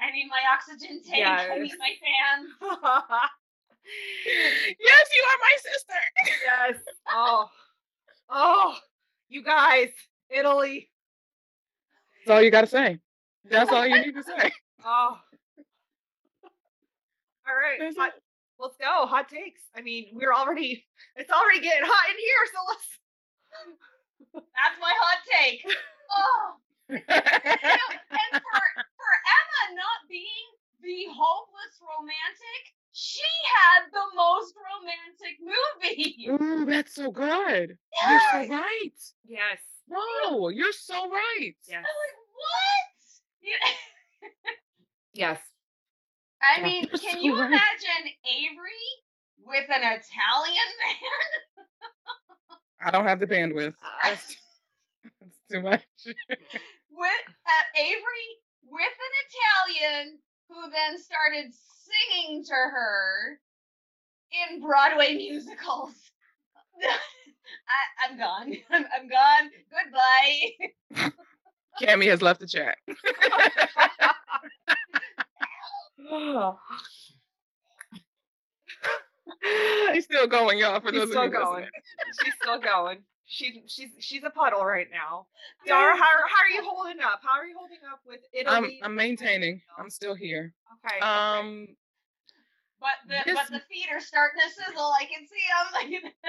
[0.03, 1.25] I need my oxygen tank.
[1.27, 2.71] I need my fan.
[3.85, 6.01] Yes, you are my sister.
[6.47, 6.77] yes.
[7.13, 7.49] Oh.
[8.31, 8.77] Oh.
[9.29, 9.89] You guys,
[10.31, 10.89] Italy.
[12.25, 13.01] That's all you gotta say.
[13.51, 14.51] That's all you need to say.
[14.85, 15.17] Oh.
[17.49, 17.93] All right.
[17.97, 18.13] Hot-
[18.61, 19.07] let's go.
[19.07, 19.63] Hot takes.
[19.77, 20.85] I mean, we're already
[21.17, 22.89] it's already getting hot in here, so let's
[24.35, 25.65] That's my hot take.
[26.17, 28.61] Oh, you know, and for
[28.99, 30.49] for Emma not being
[30.83, 33.23] the hopeless romantic, she
[33.61, 36.27] had the most romantic movie.
[36.29, 37.79] Ooh, that's so good.
[38.03, 38.09] Yes.
[38.11, 39.01] You're so right.
[39.27, 39.59] Yes.
[39.89, 41.55] No, you're so right.
[41.69, 41.77] Yes.
[41.77, 43.43] I'm like, what?
[43.43, 44.31] You-
[45.15, 45.39] Yes.
[46.43, 47.47] I Yeah, mean, you're can so you right.
[47.47, 48.89] imagine Avery
[49.45, 51.67] with an Italian man?
[52.85, 53.75] I don't have the bandwidth.
[54.03, 54.37] That's,
[55.21, 55.83] that's too much.
[56.97, 58.29] with uh, Avery
[58.71, 63.39] with an Italian who then started singing to her
[64.51, 65.95] in Broadway musicals.
[66.83, 68.57] I, I'm gone.
[68.71, 69.51] I'm, I'm gone.
[69.71, 71.13] Goodbye.
[71.81, 72.77] Cammy has left the chat.
[79.93, 80.81] He's still going, y'all.
[80.81, 81.65] For She's those still of you going.
[81.65, 81.71] listening.
[82.25, 82.99] she's still going.
[83.33, 85.27] She's she's she's a puddle right now.
[85.67, 87.21] Dara, how, how are you holding up?
[87.23, 88.79] How are you holding up with Italy?
[88.83, 89.63] I'm I'm maintaining.
[89.79, 90.53] I'm still here.
[90.85, 90.97] okay.
[90.99, 91.05] okay.
[91.05, 91.67] Um,
[92.79, 94.93] But the This- but the feet are starting to sizzle.
[95.01, 96.13] I can see them.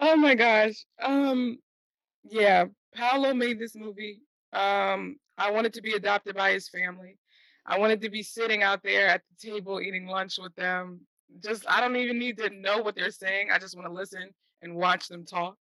[0.00, 0.84] oh my gosh.
[1.00, 1.56] Um,
[2.24, 4.20] yeah, Paolo made this movie.
[4.52, 7.16] Um, I wanted to be adopted by his family.
[7.64, 11.00] I wanted to be sitting out there at the table eating lunch with them.
[11.40, 13.48] Just I don't even need to know what they're saying.
[13.52, 14.30] I just want to listen
[14.62, 15.56] and watch them talk.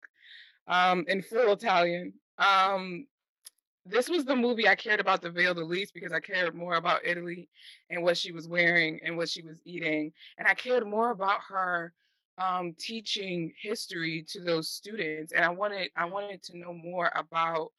[0.67, 2.13] Um, in full Italian.
[2.37, 3.07] Um,
[3.85, 6.75] this was the movie I cared about the veil the least because I cared more
[6.75, 7.49] about Italy
[7.89, 10.13] and what she was wearing and what she was eating.
[10.37, 11.93] And I cared more about her
[12.37, 15.33] um, teaching history to those students.
[15.33, 17.71] And I wanted I wanted to know more about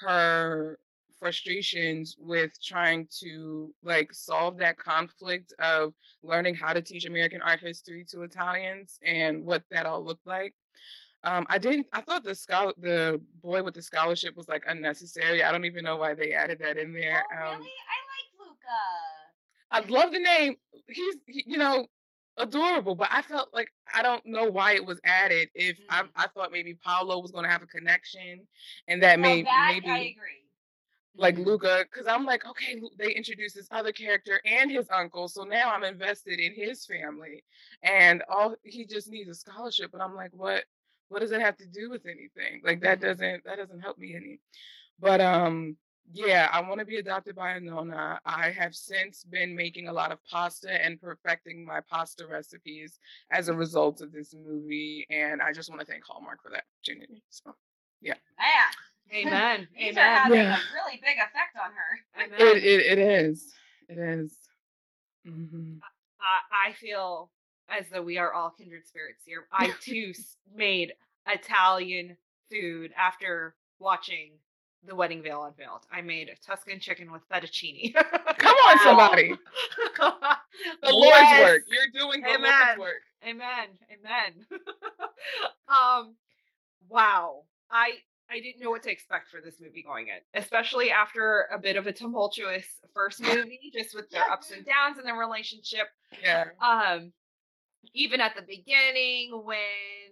[0.00, 0.78] her
[1.18, 7.60] frustrations with trying to like solve that conflict of learning how to teach American art
[7.60, 10.54] history to Italians and what that all looked like.
[11.24, 11.86] Um, I didn't.
[11.92, 15.42] I thought the scholar, the boy with the scholarship, was like unnecessary.
[15.42, 17.24] I don't even know why they added that in there.
[17.32, 17.54] oh, really?
[17.56, 18.82] Um, I like Luca.
[19.72, 20.56] I love the name.
[20.88, 21.86] He's, he- you know,
[22.36, 22.94] adorable.
[22.94, 25.48] But I felt like I don't know why it was added.
[25.54, 26.08] If I, Mhm.
[26.14, 28.46] I thought maybe Paolo was going to have a connection,
[28.86, 30.45] and that No, may that maybe I agree.
[31.16, 31.38] Like.
[31.38, 35.72] Luca, because I'm like, okay, they introduced this other character and his uncle, so now
[35.72, 37.44] I'm invested in his family,
[37.82, 40.64] and all he just needs a scholarship, But I'm like, what?
[41.08, 42.62] What does it have to do with anything?
[42.64, 44.40] Like that doesn't that doesn't help me any.
[44.98, 45.76] But um,
[46.12, 48.20] Yeah, I want to be adopted by a nonna.
[48.24, 52.98] I have since been making a lot of pasta and perfecting my pasta recipes
[53.30, 56.64] as a result of this movie, and I just want to thank Hallmark for that
[56.78, 57.22] opportunity.
[57.30, 57.54] So,
[58.00, 59.68] yeah, Man, Amen.
[59.78, 60.16] these are Amen.
[60.16, 60.56] having Yeah.
[60.56, 62.36] a really big effect on her.
[62.56, 63.52] It it, it is.
[63.88, 64.36] It is.
[65.26, 65.78] Mhm.
[66.20, 67.30] I, I feel
[67.68, 69.46] as though we are all kindred spirits here.
[69.52, 70.12] I too
[70.54, 70.92] made
[71.28, 72.16] Italian
[72.50, 74.32] food after watching
[74.84, 75.82] The Wedding Veil Unveiled.
[75.90, 77.92] I made a Tuscan chicken with fettuccine.
[78.38, 79.34] Come on, somebody.
[79.98, 81.42] The Lord's Yes.
[81.44, 81.62] work.
[81.68, 82.52] You're doing the Amen.
[82.78, 83.02] Lord's work.
[83.26, 83.68] Amen.
[83.92, 84.46] Amen.
[85.68, 86.14] um
[86.88, 87.42] wow.
[87.70, 87.94] I
[88.30, 91.76] I didn't know what to expect for this movie going in, especially after a bit
[91.76, 95.86] of a tumultuous first movie, just with their ups and downs in their relationship.
[96.22, 96.46] Yeah.
[96.60, 97.12] Um,
[97.94, 99.56] even at the beginning when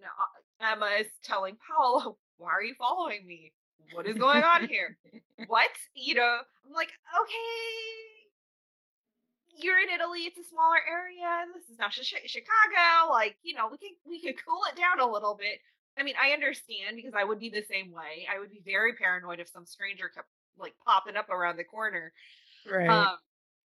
[0.05, 3.53] uh, Emma is telling Paolo, "Why are you following me?
[3.93, 4.97] What is going on here?
[5.49, 8.05] what?" You know, I'm like, okay,
[9.57, 10.21] you're in Italy.
[10.21, 11.47] It's a smaller area.
[11.55, 13.11] This is not Chi- Chi- Chicago.
[13.11, 15.59] Like, you know, we can we can cool it down a little bit.
[15.99, 18.27] I mean, I understand because I would be the same way.
[18.33, 20.29] I would be very paranoid if some stranger kept
[20.59, 22.13] like popping up around the corner.
[22.71, 22.91] Right.
[22.91, 23.19] Um,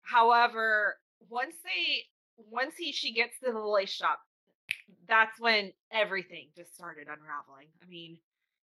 [0.04, 0.98] however,
[1.30, 2.04] once they
[2.50, 4.20] once he she gets to the lace shop,
[5.08, 7.68] that's when everything just started unraveling.
[7.84, 8.18] I mean,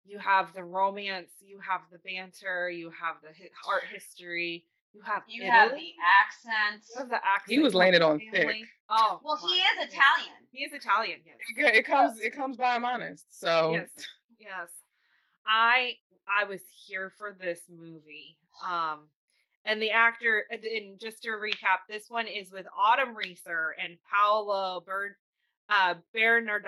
[0.05, 5.03] you have the romance, you have the banter, you have the hi- art history, you
[5.03, 6.85] have You have the accent.
[6.95, 7.49] you have the accent.
[7.49, 8.57] He was laying it the on thick.
[8.89, 9.95] Oh, Well, he is goodness.
[9.95, 10.35] Italian.
[10.53, 11.19] He is Italian.
[11.27, 11.37] Yes.
[11.57, 13.27] it, it comes it comes by I'm honest.
[13.31, 13.89] So Yes.
[14.39, 14.69] Yes.
[15.47, 15.95] I
[16.29, 18.39] I was here for this movie.
[18.67, 19.09] Um
[19.67, 23.97] and the actor and- and just to recap, this one is with Autumn Reeser and
[24.13, 25.17] Paolo Ber,
[25.71, 26.67] uh Bernard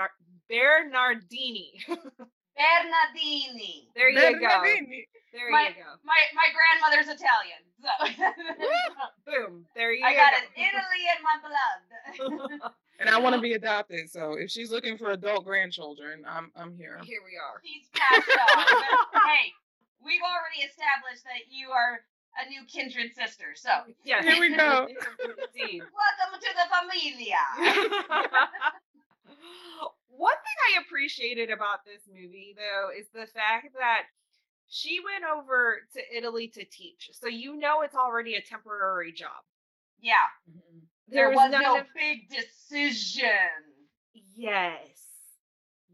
[0.48, 1.72] Bernardini.
[2.56, 3.88] Bernardini.
[3.94, 4.48] there you go.
[5.32, 5.90] There My- you go.
[6.04, 7.92] My my grandmother's Italian, so
[9.30, 9.66] Boom.
[9.76, 10.20] There you I go.
[10.20, 12.72] I got an Italy in my blood.
[12.98, 14.08] And I want to be adopted.
[14.10, 16.98] So if she's looking for adult grandchildren, I'm I'm here.
[17.04, 17.60] Here we are.
[17.62, 18.64] He's passed on.
[19.28, 19.52] Hey,
[20.02, 22.00] we've already established that you are
[22.42, 23.52] a new kindred sister.
[23.54, 23.68] So
[24.02, 24.24] Yes.
[24.24, 24.88] Here we go.
[24.88, 27.36] Welcome to the familia.
[30.16, 34.04] One thing I appreciated about this movie, though, is the fact that
[34.68, 37.10] she went over to Italy to teach.
[37.12, 39.44] So you know it's already a temporary job.
[40.00, 40.82] Yeah, Mhm.
[41.08, 43.30] there There's was none no of- big decision.
[44.12, 45.02] Yes.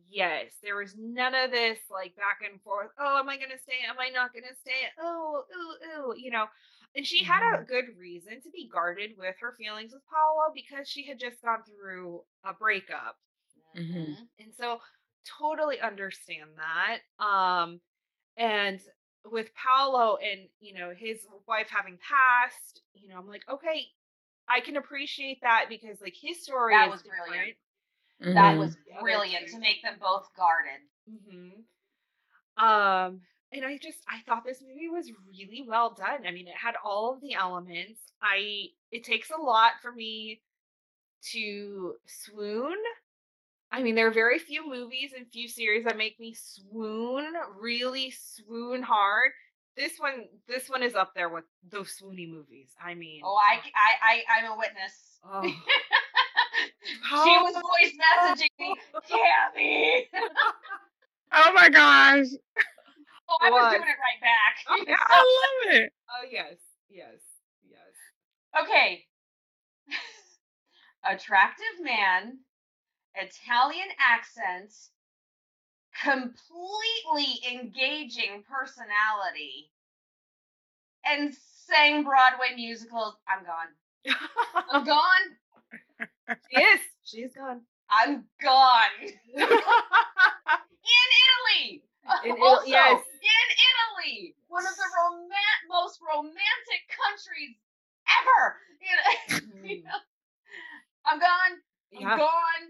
[0.09, 0.53] Yes.
[0.63, 2.91] There was none of this like back and forth.
[2.99, 3.81] Oh, am I going to stay?
[3.89, 4.91] Am I not going to stay?
[4.99, 6.15] Oh, ooh, ooh.
[6.17, 6.47] You know,
[6.95, 10.89] and she had a good reason to be guarded with her feelings with Paolo because
[10.89, 13.19] she had just gone through a breakup.
[13.77, 14.17] Mhm.
[14.39, 14.81] and so
[15.39, 17.81] totally understand that um
[18.37, 18.81] and
[19.25, 23.87] with Paolo and you know his wife having passed you know i'm like okay
[24.49, 27.57] i can appreciate that because like his story That is was brilliant.
[28.21, 28.37] different.
[28.37, 30.81] That was brilliant to make them both guarded.
[31.11, 32.65] Mm-hmm.
[32.65, 33.21] Um,
[33.53, 36.27] and I just I thought this movie was really well done.
[36.27, 38.01] I mean, it had all of the elements.
[38.23, 40.41] I it takes a lot for me
[41.33, 42.77] to swoon.
[43.75, 48.11] I mean, there are very few movies and few series that make me swoon, really
[48.11, 49.31] swoon hard.
[49.77, 52.69] This one, this one is up there with those swoony movies.
[52.85, 55.19] I mean, Oh, I, I, I, I'm a witness.
[55.25, 55.43] oh.
[57.09, 58.75] She was voice messaging me,
[59.09, 60.09] Tammy.
[61.33, 62.27] Oh my gosh.
[63.29, 63.73] Oh, I was Was.
[63.73, 64.57] doing it right back.
[64.69, 64.97] Oh, yeah.
[65.09, 65.93] I love it.
[66.11, 66.57] Oh yes,
[66.91, 67.21] yes,
[67.67, 68.61] yes.
[68.63, 69.05] Okay.
[71.09, 72.39] Attractive man,
[73.15, 74.73] Italian accent,
[76.03, 79.71] completely engaging personality,
[81.05, 81.35] and
[81.67, 83.15] sang Broadway musicals.
[83.29, 84.17] I'm gone.
[84.73, 86.37] I'm gone.
[86.51, 86.67] she
[87.05, 87.61] she's gone.
[87.91, 88.99] I'm gone.
[89.35, 91.83] In Italy.
[92.25, 93.01] In Italy, also, yes.
[93.23, 97.55] in Italy, one of the roman- most romantic countries
[98.21, 98.57] ever.
[98.81, 99.05] You know,
[99.69, 99.85] you Mm.
[99.85, 100.01] know?
[101.07, 101.53] I'm gone.
[101.95, 102.17] I'm Yeah.
[102.19, 102.65] gone.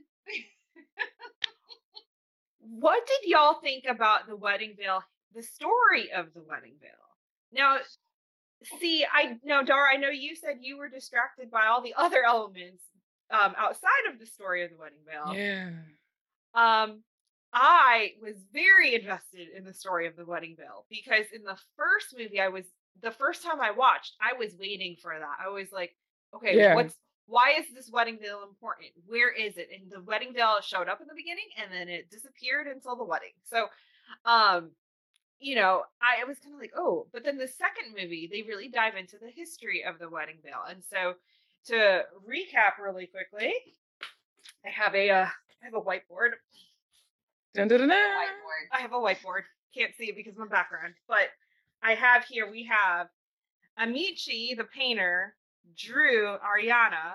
[2.61, 5.03] What did y'all think about the wedding veil?
[5.35, 6.91] The story of the wedding veil.
[7.53, 7.79] Now,
[8.81, 9.93] see, I know, Dara.
[9.93, 12.85] I know you said you were distracted by all the other elements
[13.31, 15.35] um, outside of the story of the wedding veil.
[15.35, 15.71] Yeah.
[16.55, 17.03] Um,
[17.53, 22.15] I was very invested in the story of the wedding veil because in the first
[22.17, 22.65] movie, I was
[23.03, 25.37] the first time I watched, I was waiting for that.
[25.45, 25.95] I was like,
[26.35, 26.75] okay, Yeah.
[26.75, 26.95] what's
[27.27, 28.91] why is this wedding veil important?
[29.07, 29.69] Where is it?
[29.73, 33.05] And the wedding veil showed up in the beginning and then it disappeared until the
[33.05, 33.33] wedding.
[33.45, 33.67] So,
[34.25, 34.71] um,
[35.39, 38.69] you know, I was kind of like, oh, but then the second movie, they really
[38.69, 40.63] dive into the history of the wedding veil.
[40.69, 41.15] And so
[41.67, 43.55] to recap really quickly,
[44.65, 46.33] I have a uh, I have a whiteboard.
[47.55, 47.99] Dun, dun, dun, dun.
[47.99, 48.73] Whiteboard.
[48.73, 49.43] I have a whiteboard.
[49.75, 51.31] Can't see it because of my background, but
[51.83, 53.09] I have here we have
[53.79, 55.35] Amici, the painter,
[55.77, 57.15] drew Ariana,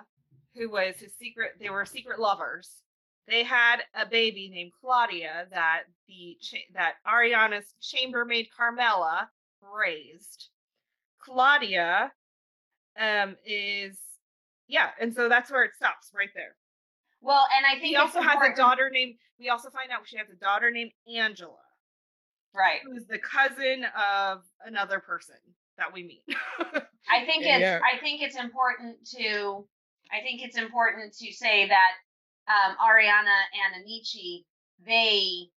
[0.55, 1.51] who was his secret.
[1.59, 2.81] They were secret lovers.
[3.27, 9.29] They had a baby named Claudia that the cha- that Ariana's chambermaid Carmela
[9.61, 10.49] raised.
[11.19, 12.11] Claudia
[12.99, 13.99] um is
[14.67, 16.55] yeah, and so that's where it stops right there.
[17.21, 19.15] Well, and I think He also has a daughter named.
[19.39, 21.53] We also find out she has a daughter named Angela,
[22.53, 22.79] Right.
[22.85, 25.35] who's the cousin of another person
[25.77, 26.23] that we meet.
[27.09, 27.79] I think it's Yeah.
[27.83, 29.67] I think it's important to
[30.11, 31.91] I think it's important to say that
[32.47, 34.45] um, Ariana and Amici
[34.85, 35.49] they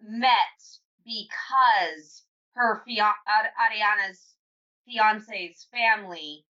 [0.00, 0.62] met
[1.04, 2.22] because
[2.54, 4.34] her fia- Ariana's
[4.86, 6.44] fiance's family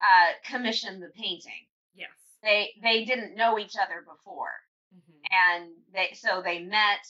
[0.00, 1.66] uh, commissioned the painting.
[1.94, 2.08] yes.
[2.42, 4.52] They they didn't know each other before,
[4.94, 5.20] Mhm.
[5.30, 7.04] and they so they met.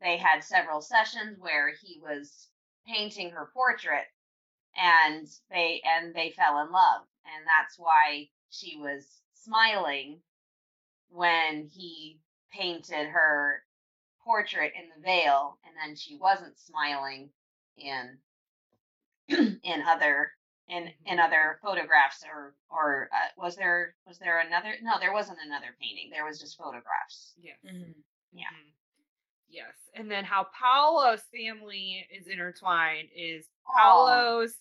[0.00, 2.48] They had several sessions where he was
[2.86, 4.06] painting her portrait,
[4.76, 10.20] and they and they fell in love, and that's why she was smiling
[11.10, 12.18] when he
[12.52, 13.62] painted her
[14.24, 17.30] portrait in the veil, and then she wasn't smiling
[17.76, 18.18] in
[19.62, 20.32] in other
[20.68, 25.38] in in other photographs or or uh, was there was there another no there wasn't
[25.44, 27.58] another painting there was just photographs Yes.
[27.64, 27.94] Mhm.
[28.32, 28.44] Yeah.
[28.52, 28.73] Mhm.
[29.54, 29.74] Yes.
[29.94, 33.72] And then how Paolo's family is intertwined is Aw.
[33.80, 34.54] Paolo's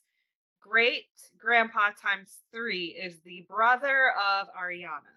[0.61, 1.05] great
[1.39, 5.15] grandpa times three is the brother of Ariana.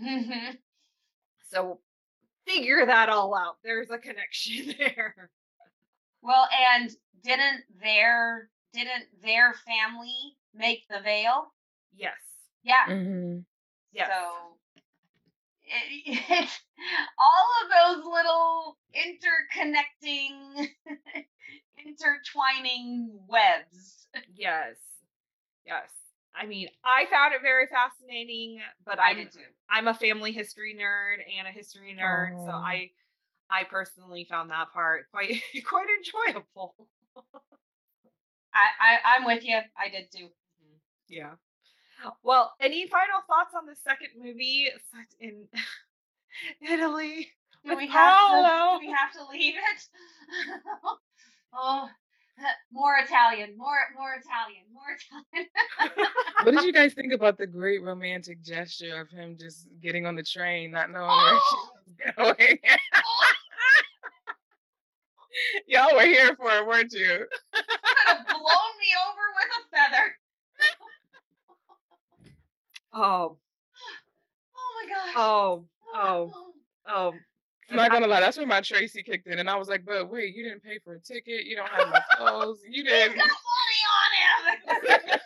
[0.00, 0.54] Mm-hmm.
[1.50, 1.80] So
[2.46, 3.56] figure that all out.
[3.64, 5.30] There's a connection there.
[6.22, 6.90] well and
[7.24, 11.52] didn't their didn't their family make the veil
[11.94, 12.14] Yes.
[12.62, 13.44] yeah Mhm.
[13.92, 14.08] Yes.
[14.10, 14.58] so
[15.68, 16.60] it, it's
[17.18, 20.68] all of those little interconnecting
[21.86, 23.98] intertwining webs
[24.34, 24.76] Yes.
[25.66, 25.90] Yes.
[26.34, 29.40] I mean, I found it very fascinating, but i I'm did too
[29.70, 32.56] I'm a family history nerd and a history nerd, so oh.
[32.56, 32.90] I
[33.50, 36.74] I personally found that part quite quite enjoyable.
[38.54, 40.76] I, I i'm with you i did too mm-hmm.
[41.08, 41.32] Yeah.
[42.22, 45.46] Well, any final thoughts on the second movie set in
[46.72, 47.28] Italy?
[47.64, 48.24] Do we have to?
[48.24, 48.78] Paolo?
[48.80, 49.88] Do we have to leave it?
[51.54, 51.88] oh,
[52.72, 55.48] more Italian, more more Italian, more Italian.
[56.44, 60.14] What did you guys think about the great romantic gesture of him just getting on
[60.14, 62.24] the train, not knowing where she oh!
[62.24, 62.58] was going?
[65.66, 67.26] Y'all were here for it, weren't you?
[67.52, 67.64] Could
[68.06, 70.14] have blown me over with a feather.
[73.00, 73.36] Oh,
[74.56, 75.14] Oh my gosh.
[75.16, 76.52] oh, oh, oh.
[76.88, 77.12] oh
[77.70, 80.10] I'm not gonna lie, that's when my Tracy kicked in, and I was like, "But
[80.10, 81.44] wait, you didn't pay for a ticket.
[81.44, 82.60] You don't have my clothes.
[82.68, 85.20] You didn't." got money on him.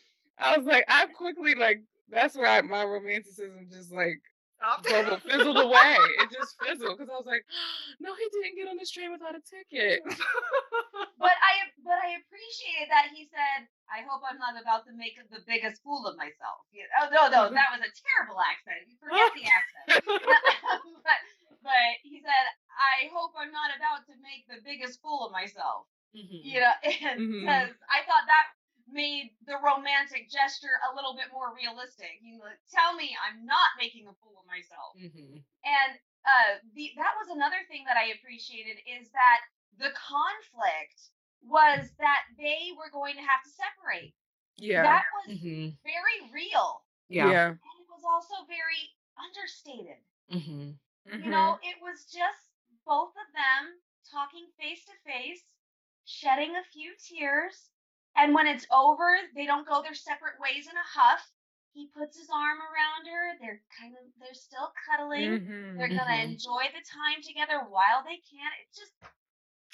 [0.38, 4.20] I was like, I quickly like that's where I, my romanticism just like
[4.58, 4.80] Stop.
[4.86, 5.96] bubble fizzled away.
[6.24, 7.44] It just fizzled because I was like,
[8.00, 10.00] no, he didn't get on this train without a ticket.
[11.20, 11.52] but I
[11.84, 15.82] but I appreciated that he said, "I hope I'm not about to make the biggest
[15.84, 18.88] fool of myself." You- Oh no, no, that was a terrible accent.
[18.88, 19.88] You forget the accent.
[21.06, 21.18] but
[21.64, 25.86] but he said, "I hope I'm not about to make the biggest fool of myself."
[26.14, 26.40] Mhm.
[26.46, 27.40] You know, and Mhm.
[27.42, 28.46] because I thought that
[28.86, 32.20] made the romantic gesture a little bit more realistic.
[32.20, 34.96] He like, tell me I'm not making a fool of myself.
[34.96, 35.42] Mhm.
[35.64, 35.92] And
[36.24, 39.40] uh, the that was another thing that I appreciated is that
[39.78, 41.12] the conflict
[41.42, 44.14] was that they were going to have to separate.
[44.56, 44.82] Yeah.
[44.82, 45.76] That was Mhm.
[45.82, 47.48] very real, Yeah.
[47.50, 50.02] and it was also very understated.
[50.30, 50.78] Mhm.
[51.04, 52.50] You know, it was just
[52.84, 53.80] both of them
[54.10, 55.44] talking face to face,
[56.04, 57.70] shedding a few tears,
[58.16, 61.30] and when it's over, they don't go their separate ways in a huff.
[61.72, 63.38] He puts his arm around her.
[63.40, 65.40] They're kind of they're still cuddling.
[65.40, 65.78] Mhm.
[65.78, 66.30] They're gonna Mhm.
[66.30, 68.50] enjoy the time together while they can.
[68.62, 68.92] It's just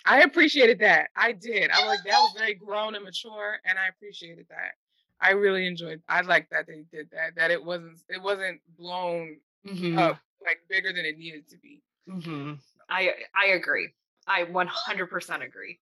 [0.07, 1.11] I appreciated that.
[1.14, 1.70] I did.
[1.70, 4.72] I was like that was very grown and mature, and I appreciated that.
[5.20, 6.03] I really enjoyed.
[6.09, 7.34] I like that they did that.
[7.36, 7.99] That it wasn't.
[8.09, 9.99] It wasn't blown Mhm.
[9.99, 11.82] up like bigger than it needed to be.
[12.09, 12.59] Mhm.
[12.88, 13.93] I I agree.
[14.26, 15.78] I 100% agree.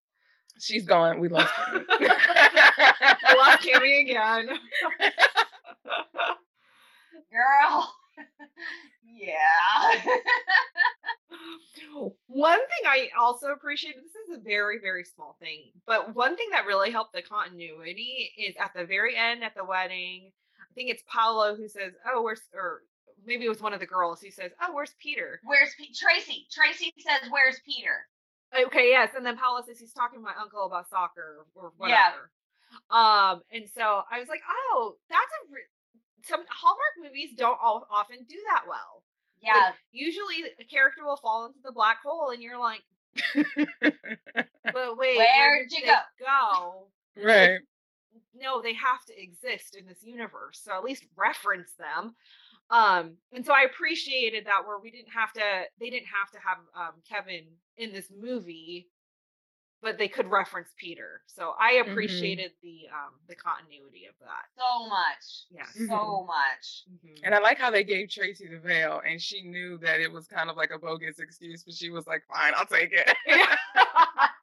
[0.60, 1.20] She's gone.
[1.20, 1.84] We lost her.
[1.90, 4.48] I lost Cammy again.
[7.30, 7.94] girl.
[9.04, 10.02] yeah.
[12.26, 15.70] One thing I also appreciated this is a very, very small thing.
[15.86, 19.64] But one thing that really helped the continuity is at the very end at the
[19.64, 20.30] wedding.
[20.60, 22.82] I think it's Paolo who says, "Oh, where's," or
[23.24, 26.46] maybe it was one of the girls who says, "Oh, where's Peter?" Where's P- Tracy?
[26.52, 28.06] Tracy says, "Where's Peter?"
[28.66, 32.12] Okay, yes, and then Paolo says he's talking to my uncle about soccer or Yeah.
[32.12, 32.30] whatever.
[32.90, 35.62] Um, and so I was like, "Oh, that's a." Re-
[36.24, 39.04] some Hallmark movies don't all often do that well.
[39.42, 42.82] Like, Yeah, usually a character will fall into the black hole, and you're like,
[43.80, 46.88] "But wait, Where'd did you they go?"
[47.22, 47.60] right.
[48.34, 50.60] no, they have to exist in this universe.
[50.62, 52.14] So at least reference them.
[52.70, 55.40] Um, and so I appreciated that where we didn't have to,
[55.80, 57.44] they didn't have to have um, Kevin
[57.78, 58.88] in this movie,
[59.80, 61.22] but they could reference Peter.
[61.26, 64.46] So I appreciated the um the continuity of that.
[64.58, 65.68] so much, Yes.
[65.88, 66.82] so much.
[66.90, 67.20] Mhm.
[67.22, 70.26] And I like how they gave Tracy the veil, and she knew that it was
[70.26, 73.16] kind of like a bogus excuse, but she was like, "Fine, I'll take it."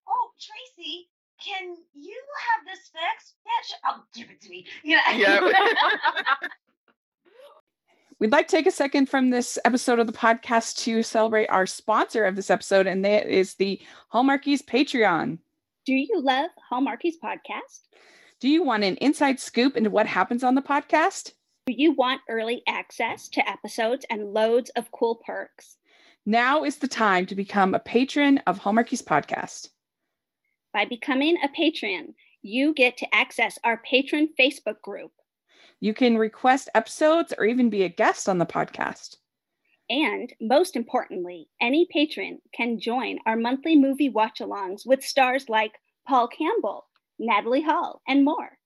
[0.07, 1.09] Oh, Tracy,
[1.43, 3.35] can you have this fixed?
[3.45, 3.77] Yeah, sure.
[3.83, 4.65] I'll give it to me.
[4.83, 5.13] You know.
[5.15, 5.43] Yep.
[8.17, 11.65] We'd like to take a second from this episode of the podcast to celebrate our
[11.65, 13.81] sponsor of this episode, and that is the
[14.13, 15.39] Hallmarkies Patreon.
[15.85, 17.81] Do you love Hallmarkies podcast?
[18.39, 21.33] Do you want an inside scoop into what happens on the podcast?
[21.67, 25.75] Do you want early access to episodes and loads of cool perks?
[26.25, 29.69] Now is the time to become a patron of Hallmarkies Podcast.
[30.71, 35.11] By becoming a patron, you get to access our patron Facebook group.
[35.79, 39.17] You can request episodes or even be a guest on the podcast.
[39.89, 45.73] And most importantly, any patron can join our monthly movie watch alongs with stars like
[46.07, 46.87] Paul Campbell,
[47.19, 48.57] Natalie Hall, and more.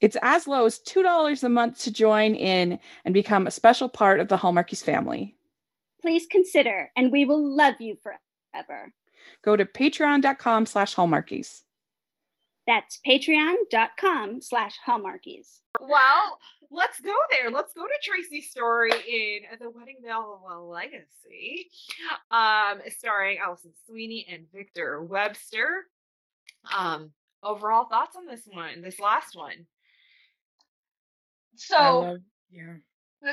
[0.00, 4.20] It's as low as $2 a month to join in and become a special part
[4.20, 5.36] of the Hallmarkies family.
[6.02, 8.92] Please consider, and we will love you forever.
[9.42, 11.62] Go to patreon.com slash hallmarkies.
[12.66, 15.60] That's patreon.com slash hallmarkies.
[15.80, 16.38] Well,
[16.70, 17.50] let's go there.
[17.50, 21.70] Let's go to Tracy's story in The Wedding Veil of a Legacy,
[22.30, 25.84] um, starring Alison Sweeney and Victor Webster.
[26.74, 27.10] Um,
[27.42, 29.66] overall thoughts on this one, this last one.
[31.56, 32.18] So love-
[32.50, 32.74] yeah.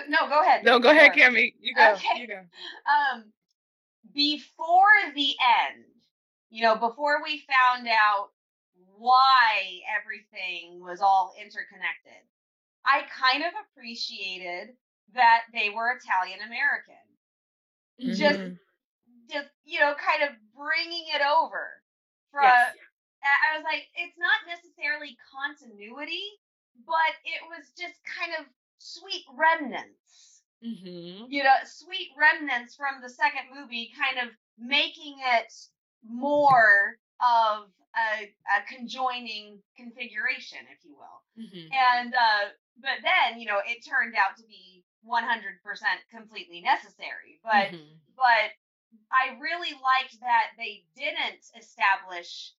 [0.10, 0.64] no, go ahead.
[0.64, 1.30] No, go ahead, Sure.
[1.30, 1.54] Cammy.
[1.60, 1.94] You go.
[1.94, 2.20] Okay.
[2.22, 2.40] You go.
[3.16, 3.24] um
[4.14, 5.30] before the
[5.70, 5.86] end
[6.50, 8.30] you know before we found out
[9.02, 12.22] why everything was all interconnected
[12.86, 14.76] i kind of appreciated
[15.14, 17.06] that they were italian american
[18.10, 18.58] just Mhm.
[19.30, 21.82] just you know kind of bringing it over
[22.32, 22.76] from Yes.
[23.24, 26.26] I I was like, it's not necessarily continuity,
[26.88, 28.46] but it was just kind of
[28.80, 31.26] sweet remnants Mm-hmm.
[31.28, 35.54] you know, sweet remnants from the second movie, kind of making it
[36.08, 41.20] more of a, a conjoining configuration, if you will.
[41.38, 41.68] Mm-hmm.
[41.72, 42.46] And uh,
[42.80, 45.24] but then, you know, it turned out to be 100%
[46.14, 47.40] completely necessary.
[47.44, 47.96] But Mm-hmm.
[48.16, 48.52] but
[49.12, 52.52] I really liked that they didn't establish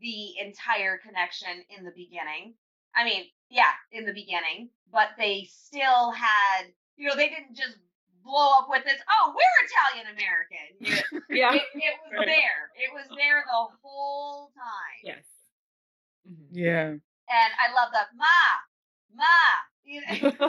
[0.00, 2.54] the entire connection in the beginning.
[2.94, 7.76] I mean, yeah, in the beginning, but they still had, you know, they didn't just
[8.24, 11.22] blow up with this, oh, we're Italian American.
[11.30, 11.54] Yeah.
[11.54, 12.26] it, it was Right.
[12.26, 12.70] there.
[12.76, 15.00] It was there the whole time.
[15.02, 15.24] Yes.
[15.24, 15.24] Mhm.
[16.50, 16.96] Yeah.
[17.30, 18.26] And I love that, ma,
[19.14, 19.26] ma.
[19.84, 20.30] You know,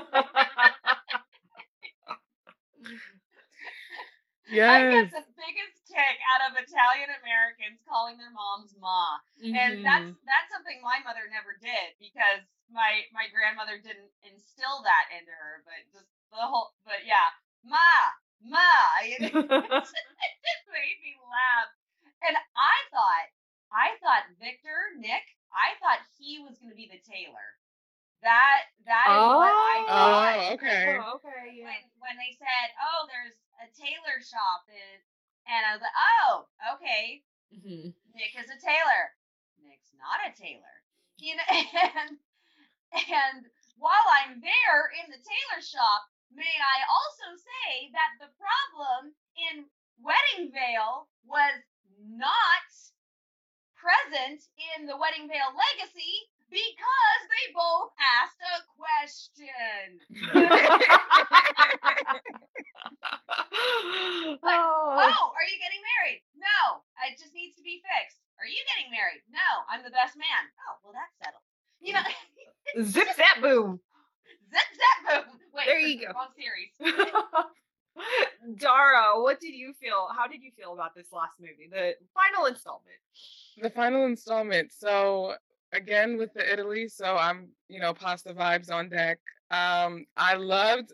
[4.67, 9.17] I get the biggest kick out of Italian Americans calling their moms ma.
[9.41, 10.17] and that's Mhm.
[10.26, 15.63] that's something my mother never did because my my grandmother didn't instill that into her
[15.65, 17.30] but just the whole but yeah
[17.63, 18.69] ma ma
[19.03, 21.69] it just made me laugh
[22.28, 23.28] and i thought
[23.71, 25.24] i thought victor nick
[25.55, 27.49] i thought he was going to be the tailor
[28.25, 29.93] that that is what i Oh.
[29.93, 30.85] thought Oh, okay.
[30.99, 31.43] Oh, okay.
[31.59, 31.65] Yeah.
[31.69, 34.97] when when they said oh there's a tailor shop in,
[35.47, 36.47] and i was like oh
[36.77, 37.23] okay
[37.53, 37.93] Mm-hmm.
[38.17, 39.03] Nick is a tailor.
[39.61, 40.75] Nick's not a tailor.
[41.21, 41.45] You know,
[42.01, 42.17] and
[42.97, 43.45] and
[43.77, 46.01] while I'm there in the tailor shop,
[46.33, 49.13] may I also say that the problem
[49.53, 49.69] in
[50.01, 51.61] Wedding Veil was
[52.01, 52.65] not
[53.84, 54.39] present
[54.79, 56.15] in the Wedding Veil Legacy
[56.47, 59.99] because they both asked a question.
[64.39, 64.39] oh.
[64.39, 66.23] Oh, are you getting married?
[66.39, 66.79] No,
[67.11, 68.23] it just needs to be fixed.
[68.39, 69.19] Are you getting married?
[69.27, 70.43] No, I'm the best man.
[70.69, 71.43] Oh, well, that's settled.
[71.84, 72.07] You know,
[72.88, 73.79] Zip zap boom.
[74.47, 75.36] zip zap boom.
[75.53, 76.13] Wait, There you go.
[76.15, 76.71] Wrong series.
[78.57, 80.07] Dara, what did you feel?
[80.15, 82.97] How did you feel about this last movie, the final installment?
[83.61, 84.71] The final installment.
[84.71, 85.35] So
[85.71, 89.19] again with the Italy, so I'm, you know, pasta vibes on deck.
[89.51, 90.91] Um, I loved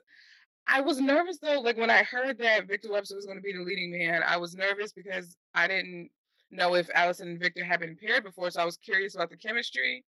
[0.71, 3.53] I was nervous though, like when I heard that Victor Webster was going to be
[3.53, 6.11] the leading man, I was nervous because I didn't
[6.51, 9.37] know if Alison and Victor had been paired before, so I was curious about the
[9.37, 10.05] chemistry.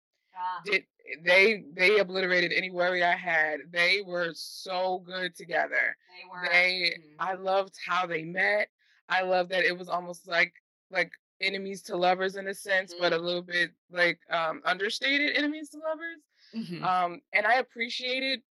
[0.66, 0.86] Did
[1.24, 3.72] they they obliterated any worry I had?
[3.72, 5.98] They were so good together.
[6.10, 6.48] They were.
[6.52, 7.16] They Mhm.
[7.20, 8.70] I loved how they met.
[9.08, 10.54] I love that it was almost like
[10.92, 11.12] like
[11.42, 15.78] enemies to lovers in a sense, but a little bit like um understated enemies to
[15.80, 16.22] lovers.
[16.54, 16.84] Mhm.
[16.84, 18.44] Um, and I appreciated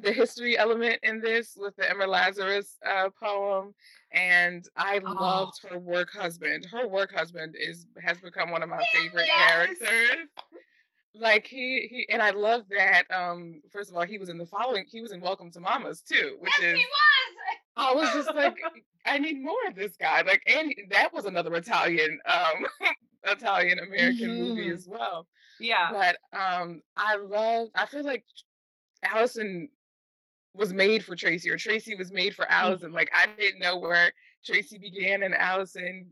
[0.00, 3.74] the history element in this with the Emma Lazarus uh, poem,
[4.12, 5.12] and I Oh.
[5.12, 6.66] loved her work husband.
[6.66, 9.78] Her work husband is has become one of my favorite Yes.
[9.78, 10.28] characters.
[11.18, 13.04] Like he he, and I love that.
[13.10, 14.84] Um, first of all, he was in the following.
[14.88, 17.56] He was in Welcome to Mamas too, which yes, is he was.
[17.76, 18.56] I was just like,
[19.06, 20.22] I need more of this guy.
[20.22, 22.66] Like, and he- that was another Italian um
[23.24, 24.74] Italian American movie Mhm.
[24.74, 25.26] as well
[25.60, 25.90] yeah.
[25.90, 28.24] but um i love i feel like
[29.02, 29.68] alison
[30.54, 34.12] was made for tracy or tracy was made for alison like i didn't know where
[34.44, 36.06] tracy began and alison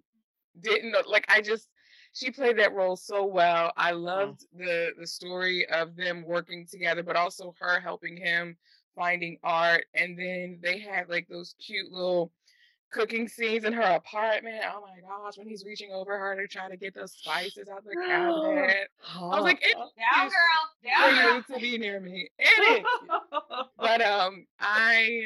[0.61, 1.69] didn't know like i just
[2.17, 7.03] she played that role so well i loved the the story of them working together
[7.03, 8.57] but also her helping him
[8.95, 12.33] finding art and then they had like those cute little
[12.93, 16.69] cooking scenes in her apartment oh my gosh when he's reaching over her to try
[16.71, 20.63] to get those spices out the cabinet I was like, it Down, is girl.
[20.83, 21.37] for Down, girl.
[21.37, 22.31] you to be near me.
[22.39, 22.87] It is.
[23.79, 25.21] But um, I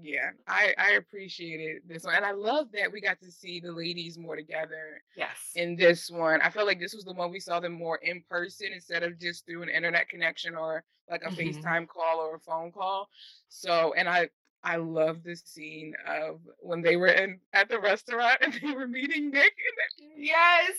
[0.00, 3.72] yeah, I I appreciated this one, and I love that we got to see the
[3.72, 5.52] ladies more together yes.
[5.54, 6.40] in this one.
[6.42, 9.18] I felt like this was the one we saw them more in person instead of
[9.18, 11.36] just through an internet connection or like a Mhm.
[11.36, 13.08] FaceTime call or a phone call.
[13.48, 14.28] So, and I
[14.62, 18.88] I love the scene of when they were in at the restaurant and they were
[18.88, 19.54] meeting Nick,
[19.98, 20.72] and yes.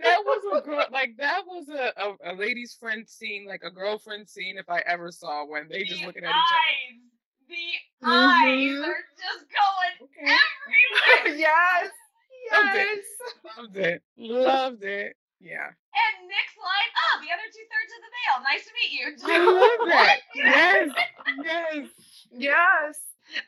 [0.00, 3.70] that was a girl like that was a, a, a lady's friend scene, like a
[3.70, 5.68] girlfriend scene if I ever saw one.
[5.68, 7.07] They just the looking at each eyes.
[7.48, 8.12] The Mhm.
[8.12, 9.94] eyes are just going.
[10.08, 10.28] Okay.
[10.28, 11.36] everywhere.
[11.48, 11.90] yes.
[12.52, 13.02] Loved it.
[13.02, 13.56] Yes.
[13.56, 14.02] Loved it.
[14.16, 15.16] Loved it.
[15.40, 15.66] Yeah.
[15.68, 18.36] And Nick's like, oh, the other two thirds of the veil.
[18.44, 19.06] Nice to meet you.
[19.24, 20.18] I love that.
[20.34, 20.88] Yes.
[21.44, 21.88] Yes.
[22.30, 23.00] Yes.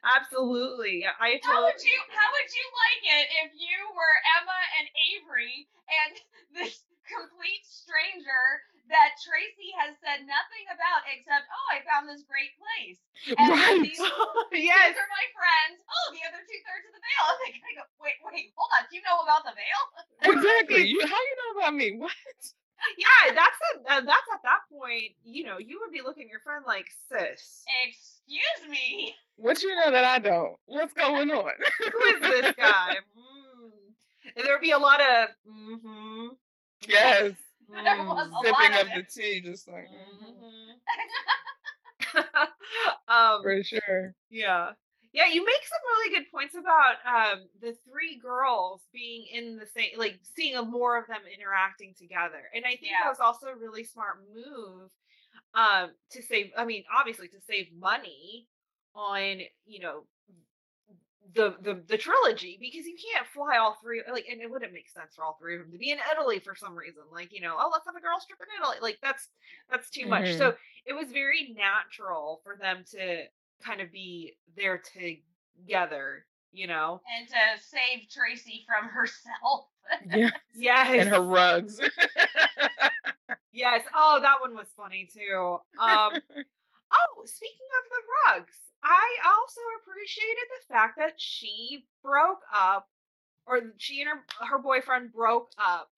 [0.04, 1.04] Absolutely.
[1.06, 5.66] I How would you how would you like it if you were Emma and Avery
[6.04, 6.12] and
[6.52, 8.44] this complete stranger
[8.90, 12.98] that Tracy has said nothing about except, oh, I found this great place.
[13.38, 13.82] And Right.
[13.86, 13.98] these,
[14.52, 14.92] yes.
[14.92, 15.78] these are my friends.
[15.86, 17.24] Oh, the other two thirds of the veil.
[17.30, 18.82] And they kind of go, wait, wait, hold on.
[18.90, 19.82] Do you know about the veil?
[20.34, 20.82] Exactly.
[20.90, 21.94] You how do you know about me?
[21.96, 22.12] What?
[22.96, 26.30] Yeah, that's a, uh, that's at that point, you know, you would be looking at
[26.30, 29.14] your friend like, sis, Excuse me.
[29.36, 30.56] What you know that I don't?
[30.66, 31.52] What's going on?
[31.78, 32.96] who is this guy?
[33.16, 33.70] Mm.
[34.36, 36.28] And there would be a lot of mm-hmm.
[36.88, 37.32] yes.
[37.72, 40.74] There was a Sipping lot of of the tea, just like mhm.
[43.08, 44.14] um for sure.
[44.30, 44.72] Yeah.
[45.12, 49.66] Yeah, you make some really good points about um the three girls being in the
[49.66, 52.42] same like seeing a more of them interacting together.
[52.54, 53.04] And I think Yeah.
[53.04, 54.90] that was also a really smart move
[55.54, 58.48] um to save I mean, obviously to save money
[58.94, 60.04] on, you know,
[61.34, 64.88] the the the trilogy because you can't fly all three like and it wouldn't make
[64.88, 67.40] sense for all three of them to be in Italy for some reason like you
[67.40, 69.28] know oh let's have a girls trip in Italy like that's
[69.70, 70.38] that's too much Mhm.
[70.38, 70.54] so
[70.86, 73.24] it was very natural for them to
[73.62, 79.66] kind of be there together you know And to save Tracy from herself.
[80.12, 80.30] Yeah.
[80.54, 81.78] yes And her rugs.
[83.52, 86.12] yes oh that one was funny too um
[86.92, 92.88] oh speaking of the rugs I also appreciated the fact that she broke up
[93.46, 95.90] or she and her her boyfriend broke up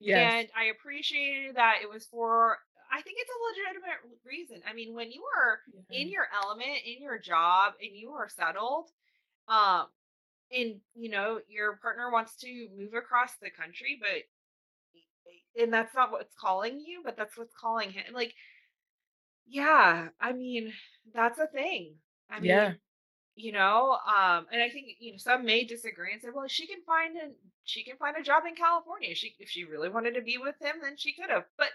[0.00, 0.32] yes.
[0.32, 2.58] And I appreciated that it was for
[2.92, 4.62] I think it's a legitimate reason.
[4.68, 5.60] I mean, when you are
[5.90, 8.90] in your element, in your job, and you are settled,
[9.48, 9.86] um,
[10.52, 14.24] and you know, your partner wants to move across the country, but
[15.60, 18.12] and that's not what's calling you, but that's what's calling him.
[18.12, 18.34] Like,
[19.46, 20.72] yeah, I mean,
[21.12, 21.96] that's a thing.
[22.30, 22.74] I mean, Yeah.
[23.36, 26.66] you know, um, and I think you know some may disagree and say, well, she
[26.66, 27.34] can find an
[27.64, 29.14] she can find a job in California.
[29.14, 31.44] She if she really wanted to be with him, then she could have.
[31.58, 31.70] But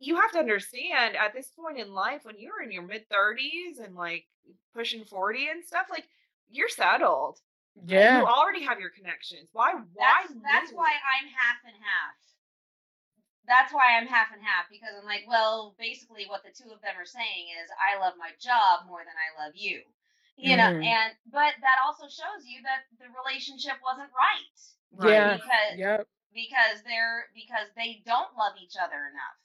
[0.00, 3.78] you have to understand at this point in life, when you're in your mid thirties
[3.78, 4.26] and like
[4.74, 6.08] pushing forty and stuff, like
[6.50, 7.38] you're settled.
[7.86, 8.20] Yeah.
[8.20, 9.48] You already have your connections.
[9.52, 9.72] Why?
[9.72, 9.82] Why?
[10.28, 12.14] That's that's why I'm half and half.
[13.46, 16.80] That's why I'm half and half because I'm like, well, basically what the two of
[16.80, 19.82] them are saying is I love my job more than I love you.
[20.36, 20.84] You know, Mhm.
[20.84, 24.58] and but that also shows you that the relationship wasn't right.
[25.10, 25.36] Yeah.
[25.36, 26.08] Because Yep.
[26.32, 29.36] because they're because they don't love each other enough.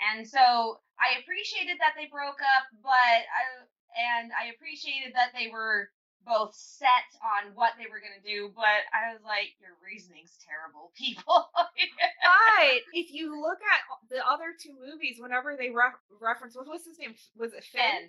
[0.00, 2.92] And so I appreciated that they broke up, but
[3.26, 5.90] I and I appreciated that they were
[6.26, 10.90] both set on what they were gonna do, but I was like, your reasoning's terrible,
[10.98, 11.48] people.
[12.56, 16.82] But if you look at the other two movies, whenever they ref- reference, what was
[16.88, 17.14] his name?
[17.36, 18.08] Was it Finn?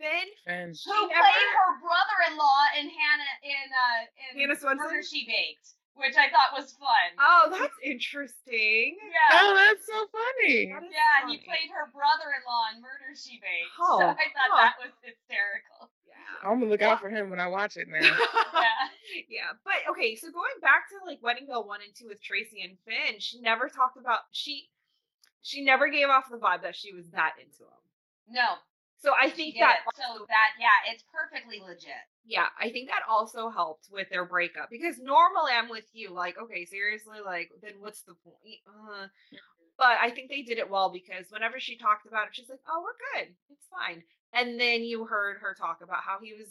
[0.00, 0.28] Finn, Finn?
[0.48, 4.80] And who She played never- her brother-in-law in Hannah in uh in Hannah Swensen?
[4.80, 7.08] Murder She Baked, which I thought was fun.
[7.20, 8.96] Oh, that's interesting.
[8.96, 9.38] yeah.
[9.44, 10.72] oh, that's so funny.
[10.72, 11.44] That is Yeah, he funny.
[11.46, 13.76] played her brother-in-law in Murder She Baked.
[13.78, 14.62] Oh, so I thought huh.
[14.72, 15.91] that was hysterical.
[16.42, 16.48] Yeah.
[16.48, 18.00] I'm gonna look out for him when I watch it now.
[18.00, 18.16] Yeah.
[19.28, 22.62] yeah, but okay, so going back to like Wedding Veil one and two with Tracy
[22.62, 24.68] and Finn, she never talked about she
[25.42, 27.82] she never gave off the vibe that she was that into him.
[28.28, 28.54] No,
[28.98, 29.62] So I think did.
[29.62, 32.06] that So that yeah, it's perfectly legit.
[32.24, 36.38] yeah, I think that also helped with their breakup because normally I'm with you, like,
[36.40, 38.62] okay, seriously, like, then what's the point?
[38.66, 39.08] Uh,
[39.76, 42.60] but I think they did it well because whenever she talked about it, she's like,
[42.68, 44.04] oh, we're good, it's fine.
[44.32, 46.48] And then you heard her talk about how he was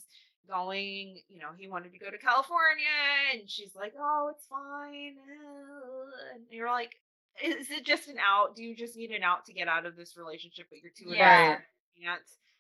[0.48, 2.86] going, you know, he wanted to go to California,
[3.34, 5.16] and she's like, oh, it's fine.
[5.18, 6.96] uh," And you're like,
[7.44, 8.56] is it just an out?
[8.56, 11.16] Do you just need an out to get out of this relationship, but you're too
[11.16, 11.42] Yeah.
[11.44, 11.66] invested
[11.98, 12.20] in it?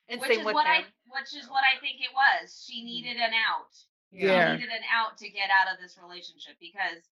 [0.09, 2.65] And Which is with what I which is what I think it was.
[2.67, 3.71] She needed an out.
[4.11, 4.55] Yeah.
[4.55, 7.03] She needed an out to get out of this relationship because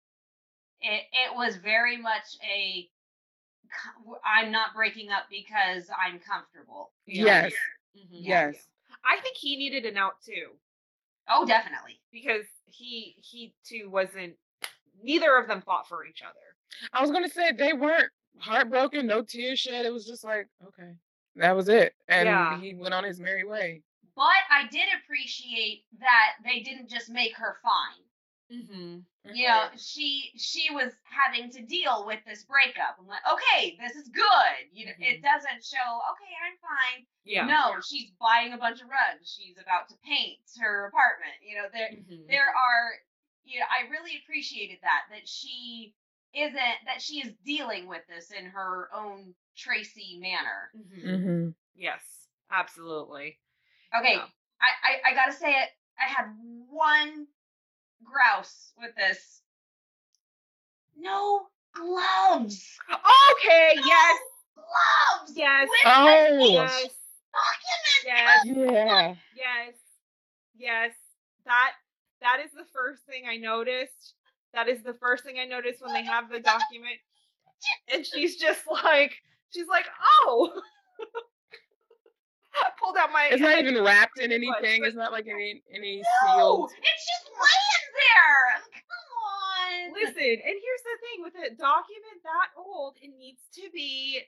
[0.82, 2.90] it it was very much a
[3.72, 6.92] co- I'm not breaking up because I'm comfortable.
[7.06, 7.54] Yes.
[7.98, 8.08] Mhm.
[8.12, 8.68] Yes.
[9.04, 10.60] I think he needed an out too
[11.28, 12.02] Oh, definitely.
[12.12, 14.36] because he he too wasn't.
[15.02, 16.56] Neither of them fought for each other.
[16.94, 19.86] I was gonna say they weren't heartbroken, no tears shed.
[19.86, 20.96] It was just like, okay,
[21.36, 22.60] that was it, and Yeah.
[22.60, 23.82] he went on his merry way.
[24.16, 28.04] But I did appreciate that they didn't just make her fine.
[28.52, 29.00] Mm-hmm.
[29.36, 32.98] You know, she she was having to deal with this breakup.
[33.00, 34.58] I'm like, okay, this is good.
[34.74, 37.06] You know, it doesn't show, okay, I'm fine.
[37.26, 37.46] Yeah.
[37.46, 39.30] No, she's buying a bunch of rugs.
[39.30, 41.38] She's about to paint her apartment.
[41.46, 42.28] You know, there Mhm.
[42.28, 42.94] there are
[43.46, 45.94] you know, I really appreciated that that she
[46.34, 50.72] isn't that she is dealing with this in her own Tracy manner.
[50.76, 51.04] Mhm.
[51.06, 51.50] Mm-hmm.
[51.76, 53.38] Yes, absolutely.
[53.98, 54.28] Okay, Yeah.
[54.62, 55.70] I, I I gotta say it.
[56.00, 56.34] I had
[56.70, 57.28] one
[58.04, 59.42] grouse with this.
[60.98, 62.78] No gloves.
[62.92, 63.74] Okay.
[63.86, 64.20] Yes.
[64.56, 65.38] Gloves.
[65.38, 65.68] Yes.
[65.70, 66.38] With Oh.
[66.38, 66.88] the Yes.
[68.06, 68.46] Yes.
[68.46, 69.16] Yeah.
[69.36, 69.76] Yes.
[70.58, 70.94] Yes.
[71.46, 71.72] That
[72.22, 74.14] that is the first thing I noticed.
[74.54, 76.98] That is the first thing I noticed when they have the document.
[77.94, 79.14] And she's just like,
[79.54, 79.86] she's like,
[80.24, 80.62] oh.
[82.56, 84.84] I pulled out my It's not even wrapped in anything.
[84.86, 86.72] It's not like any any No, sealed.
[86.72, 88.44] it's just laying there.
[88.74, 89.94] Come on.
[89.94, 94.22] Listen, and here's the thing with a document that old, it needs to be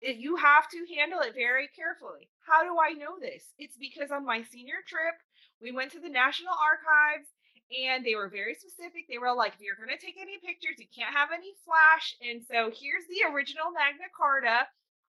[0.00, 2.28] it- you have to handle it very carefully.
[2.46, 3.54] How do I know this?
[3.58, 5.14] It's because on my senior trip,
[5.62, 7.28] we went to the National Archives
[7.72, 9.08] and they were very specific.
[9.08, 12.12] They were like, if you're going to take any pictures, you can't have any flash.
[12.20, 14.68] And so here's the original Magna Carta.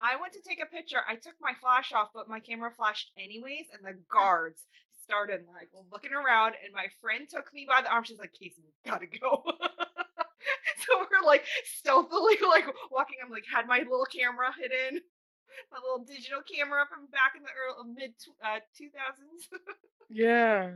[0.05, 1.01] I went to take a picture.
[1.09, 3.73] I took my flash off, but my camera flashed anyways.
[3.73, 4.61] And the guards
[5.03, 6.61] started like looking around.
[6.63, 8.05] And my friend took me by the arm.
[8.05, 9.43] She's like, Casey, gotta go.
[10.85, 11.45] so we're like
[11.81, 13.17] stealthily like walking.
[13.25, 15.01] I'm like, had my little camera hidden,
[15.73, 18.13] my little digital camera from back in the early mid
[18.45, 19.59] uh, 2000s.
[20.11, 20.75] Yeah.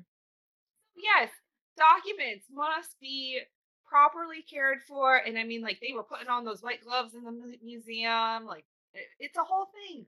[0.97, 1.29] yes,
[1.77, 3.41] documents must be
[3.87, 5.17] properly cared for.
[5.17, 8.47] And I mean, like they were putting on those white gloves in the museum.
[8.47, 8.65] Like
[9.21, 10.07] it's a whole thing.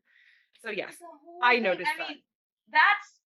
[0.63, 0.95] So yes,
[1.43, 1.63] I thing.
[1.63, 2.09] noticed I that.
[2.09, 2.19] mean,
[2.73, 3.21] that's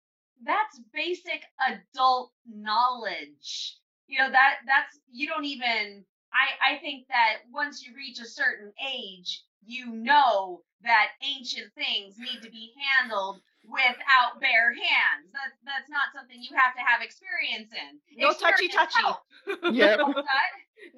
[0.44, 3.78] that's basic adult knowledge.
[4.06, 6.04] You know that that's you don't even.
[6.32, 12.16] I I think that once you reach a certain age, you know that ancient things
[12.18, 15.30] need to be handled without bare hands.
[15.32, 17.98] That's that's not something you have to have experience in.
[18.18, 19.02] no touchy Experience touchy.
[19.02, 19.26] helps.
[19.78, 19.98] Yep.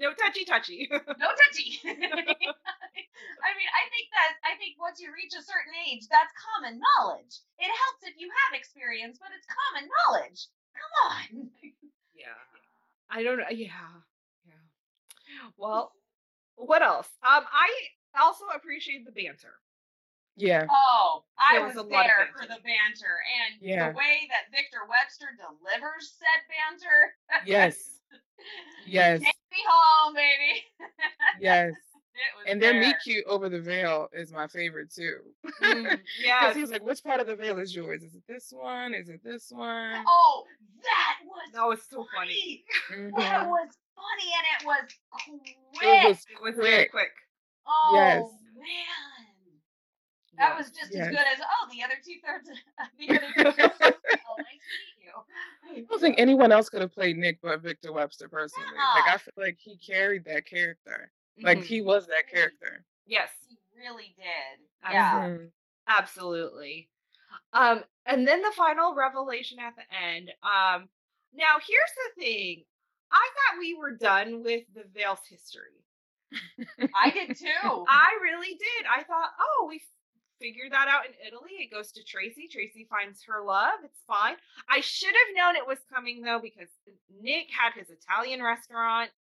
[0.01, 0.89] No touchy touchy.
[0.93, 1.81] no touchy.
[1.85, 6.81] I mean, I think that I think once you reach a certain age, that's common
[6.81, 7.41] knowledge.
[7.61, 10.49] It helps if you have experience, but it's common knowledge.
[10.73, 11.51] Come on.
[12.17, 12.41] yeah.
[13.11, 13.45] I don't know.
[13.51, 14.01] Yeah.
[14.49, 15.49] Yeah.
[15.57, 15.93] Well,
[16.57, 17.09] what else?
[17.23, 17.69] Um, I
[18.21, 19.55] also appreciate the banter.
[20.37, 20.67] Yeah.
[20.71, 23.91] Oh, I There was, was a lot of there for the banter and Yeah.
[23.93, 27.15] the way that Victor Webster delivers said banter.
[27.47, 27.91] Yes.
[28.87, 29.21] Yes.
[29.21, 30.63] Take me home, baby.
[31.41, 31.73] Yes.
[32.47, 32.81] And their there.
[32.83, 35.17] meet cute over the veil is my favorite too.
[35.63, 36.55] Mm, Because yes.
[36.55, 38.03] he was like, which part of the veil is yours?
[38.03, 38.93] Is it this one?
[38.95, 40.05] Is it this one?
[40.07, 40.45] Oh,
[40.83, 42.65] that was That was so funny.
[42.89, 43.03] funny.
[43.11, 43.17] Mhm.
[43.17, 45.57] That was funny, and it was quick.
[45.83, 46.91] It was It was very quick.
[46.91, 47.13] quick.
[47.67, 48.23] oh Yes.
[48.55, 49.14] man,
[50.39, 50.57] that Yeah.
[50.59, 51.07] was just Yes.
[51.07, 52.49] as good as oh, the other two thirds.
[52.79, 53.75] of The other two thirds.
[53.83, 55.13] oh, nice to meet you.
[55.71, 58.69] I don't think anyone else could have played Nick but Victor Webster personally.
[58.95, 61.11] Like I feel like he carried that character.
[61.43, 61.65] Like Mhm.
[61.65, 62.85] he was that character.
[63.07, 63.31] Yes.
[63.49, 64.67] He really did.
[64.83, 65.29] I Yeah.
[65.29, 65.51] Mhm.
[65.87, 66.89] Absolutely.
[67.53, 70.31] Um, and then the final revelation at the end.
[70.43, 70.89] Um,
[71.33, 72.65] now here's the thing.
[73.11, 75.85] I thought we were done with the Veil's history.
[76.95, 77.85] I did too.
[77.89, 78.87] I really did.
[78.91, 79.81] I thought, oh, we
[80.41, 81.63] figured that out in Italy.
[81.63, 82.49] It goes to Tracy.
[82.51, 83.83] Tracy finds her love.
[83.85, 84.37] It's fine.
[84.69, 86.69] I should have known it was coming though, because
[87.23, 89.11] Nick had his Italian restaurant.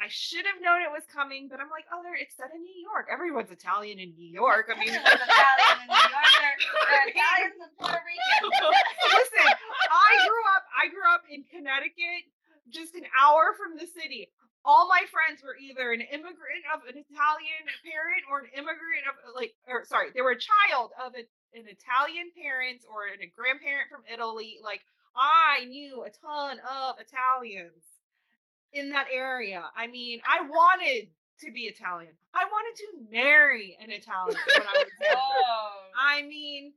[0.00, 2.64] I should have known it was coming, but I'm like, oh, there it's set in
[2.64, 3.12] New York.
[3.12, 4.72] Everyone's Italian in New York.
[4.72, 6.32] I mean, Italian in New York.
[6.40, 6.56] They're,
[6.88, 8.40] they're Italians in Puerto Rican.
[9.12, 9.48] Listen,
[9.92, 10.64] I grew up.
[10.72, 12.32] I grew up in Connecticut,
[12.72, 14.32] just an hour from the city.
[14.64, 19.16] All my friends were either an immigrant of an Italian parent or an immigrant of
[19.24, 21.24] uh, like, or sorry, they were a child of a,
[21.56, 24.60] an Italian parent or a grandparent from Italy.
[24.62, 24.84] Like,
[25.16, 27.84] I knew a ton of Italians
[28.72, 29.64] in that area.
[29.76, 31.08] I mean, I wanted
[31.40, 32.12] to be Italian.
[32.34, 35.20] I wanted to marry an Italian when I was younger.
[35.98, 36.72] I mean,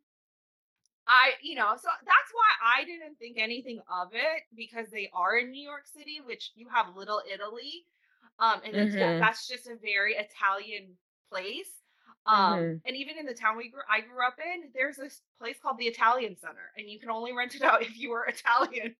[1.07, 5.37] I, you know, so that's why I didn't think anything of it because they are
[5.37, 7.85] in New York City, which you have Little Italy.
[8.39, 9.19] Um, and it's, Mhm.
[9.19, 10.97] that's just a very Italian
[11.29, 11.69] place.
[12.25, 12.83] Um, Mhm.
[12.85, 15.77] and even in the town we grew, I grew up in, there's this place called
[15.77, 18.95] the Italian Center, and you can only rent it out if you were Italian.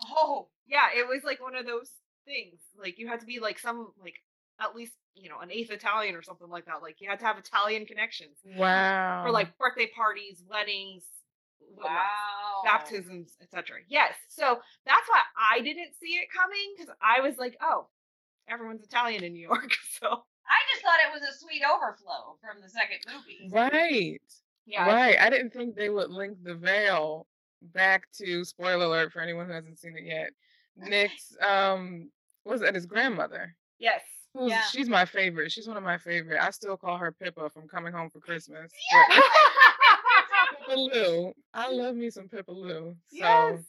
[0.00, 0.50] Oh.
[0.66, 1.90] yeah, it was like one of those
[2.24, 2.60] things.
[2.76, 4.16] Like you had to be like some like
[4.60, 6.82] at least you know an eighth Italian or something like that.
[6.82, 9.22] Like you had to have Italian connections Wow.
[9.24, 11.04] for like birthday parties, weddings,
[11.76, 12.62] Wow.
[12.64, 13.76] baptisms, etc.
[13.88, 15.20] Yes, so that's why
[15.52, 17.88] I didn't see it coming because I was like, oh,
[18.48, 22.60] everyone's Italian in New York, so I just thought it was a sweet overflow from
[22.62, 23.48] the second movie.
[23.50, 24.20] Right.
[24.66, 25.18] yeah, Right.
[25.18, 27.26] I didn't think they would link the veil
[27.72, 30.30] back to spoiler alert for anyone who hasn't seen it yet.
[30.76, 32.10] Nick's um
[32.44, 33.54] was that his grandmother?
[33.78, 34.02] yes,
[34.38, 34.62] Yeah.
[34.62, 35.52] She's my favorite.
[35.52, 36.40] She's one of my favorite.
[36.42, 38.72] I still call her Pippa from Coming Home for Christmas.
[38.92, 39.20] Yeah.
[40.66, 41.32] Pippa Lou.
[41.52, 42.96] I love me some Pippa Lou.
[43.08, 43.60] So yes,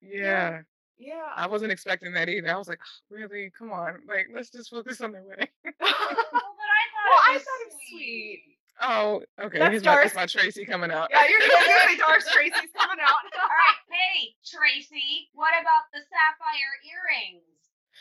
[0.00, 0.60] yeah.
[0.98, 1.22] yeah.
[1.34, 2.52] I wasn't expecting that either.
[2.54, 3.50] I was like, "Oh, really?
[3.58, 3.98] Come on.
[4.06, 5.48] Like, let's just focus on the wedding.
[5.66, 7.98] Oh, but I thought Well, it I was thought it was sweet.
[7.98, 8.42] sweet.
[8.80, 9.58] Oh, okay.
[9.58, 11.08] That's Here's my, that's my Tracy coming out.
[11.10, 13.18] yeah, you're gonna say Doris Tracy's coming out.
[13.42, 17.42] All right, hey Tracy, what about the sapphire earrings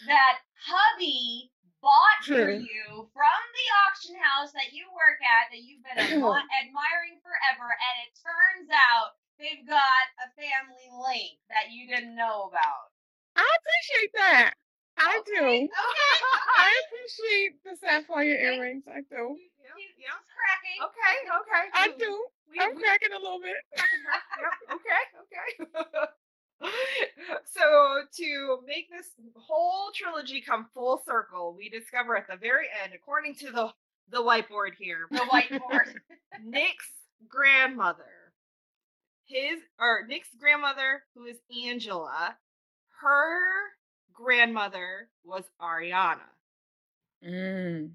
[0.05, 0.37] that
[0.69, 1.49] hubby
[1.81, 2.63] bought for hmm.
[2.63, 5.99] you from the auction house that you work at that you've been
[6.61, 12.49] admiring forever, and it turns out they've got a family link that you didn't know
[12.49, 12.91] about.
[13.37, 14.51] I appreciate that.
[14.97, 15.69] I Okay, do.
[15.69, 16.15] Okay.
[16.57, 18.83] I appreciate the sapphire earrings.
[18.89, 19.37] I do.
[19.61, 20.17] yeah, He- yeah.
[20.25, 20.79] Cracking.
[20.89, 21.63] Okay, okay.
[21.73, 22.09] I do.
[22.49, 23.61] we- I'm we- cracking a little bit.
[23.77, 24.53] yep.
[24.73, 25.03] Okay.
[25.21, 26.09] Okay.
[27.45, 32.93] so to make this whole trilogy come full circle, we discover at the very end,
[32.95, 33.71] according to the
[34.09, 35.93] the whiteboard here, The whiteboard.
[36.45, 36.91] Nick's
[37.27, 38.33] grandmother,
[39.25, 42.37] his or Nick's grandmother, who is Angela,
[43.01, 43.39] her
[44.13, 46.19] grandmother was Ariana.
[47.25, 47.91] Mm.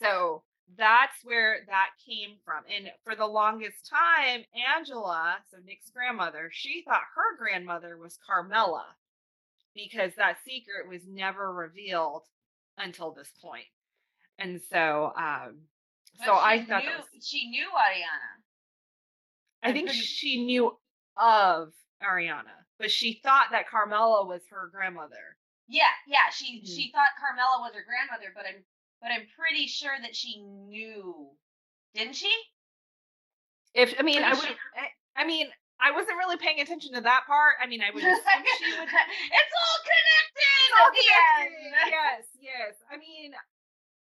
[0.00, 0.42] So
[0.76, 2.64] that's where that came from.
[2.74, 4.44] And for the longest time,
[4.76, 8.86] Angela, so Nick's grandmother, she thought her grandmother was Carmela
[9.74, 12.22] because that secret was never revealed
[12.78, 13.66] until this point.
[14.38, 15.58] And so um
[16.24, 18.42] so I thought knew, was, she knew Ariana.
[19.62, 20.76] I think pretty- she knew
[21.16, 25.36] of Ariana, but she thought that Carmela was her grandmother.
[25.68, 26.30] Yeah, yeah.
[26.32, 26.66] She Mhm.
[26.66, 28.64] she thought Carmela was her grandmother, but I'm
[29.02, 31.28] but I'm pretty sure that she knew,
[31.94, 32.32] didn't she?
[33.74, 34.56] If I mean, I Pretty would.
[35.16, 35.46] I, I mean,
[35.80, 37.54] I wasn't really paying attention to that part.
[37.62, 38.88] I mean, I would assume she would.
[39.38, 41.08] it's all connected It's all at the
[41.40, 41.54] end.
[41.54, 41.90] connected.
[41.90, 42.74] Yes, yes.
[42.90, 43.32] I mean,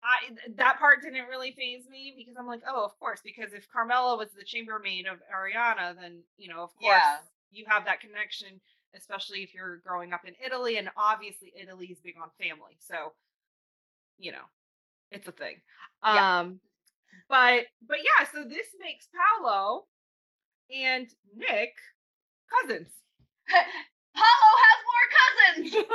[0.03, 0.17] I
[0.57, 4.17] that part didn't really phase me because I'm like, oh, of course, because if Carmela
[4.17, 7.19] was the chambermaid of Ariana, then you know, of course, Yeah.
[7.53, 8.61] you have that connection,
[8.97, 13.13] especially if you're growing up in Italy, and obviously Italy is big on family, so
[14.19, 14.49] you know,
[15.11, 15.57] it's a thing.
[16.05, 16.41] Yeah.
[16.41, 16.61] Um,
[17.29, 19.87] but but yeah, so this makes Paolo
[20.75, 21.75] and Nick
[22.63, 22.89] cousins.
[24.15, 25.87] Paolo has more cousins.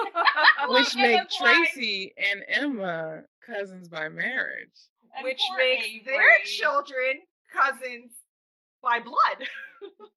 [0.70, 4.70] Which Emma make Tracy and Emma cousins by marriage.
[5.16, 6.46] And Which poor makes their Avery.
[6.46, 7.22] children
[7.54, 8.12] cousins
[8.82, 9.48] by blood.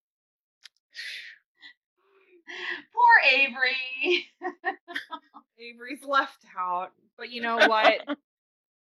[2.95, 4.27] Poor Avery.
[5.59, 6.93] Avery's left out.
[7.17, 8.01] But you know what?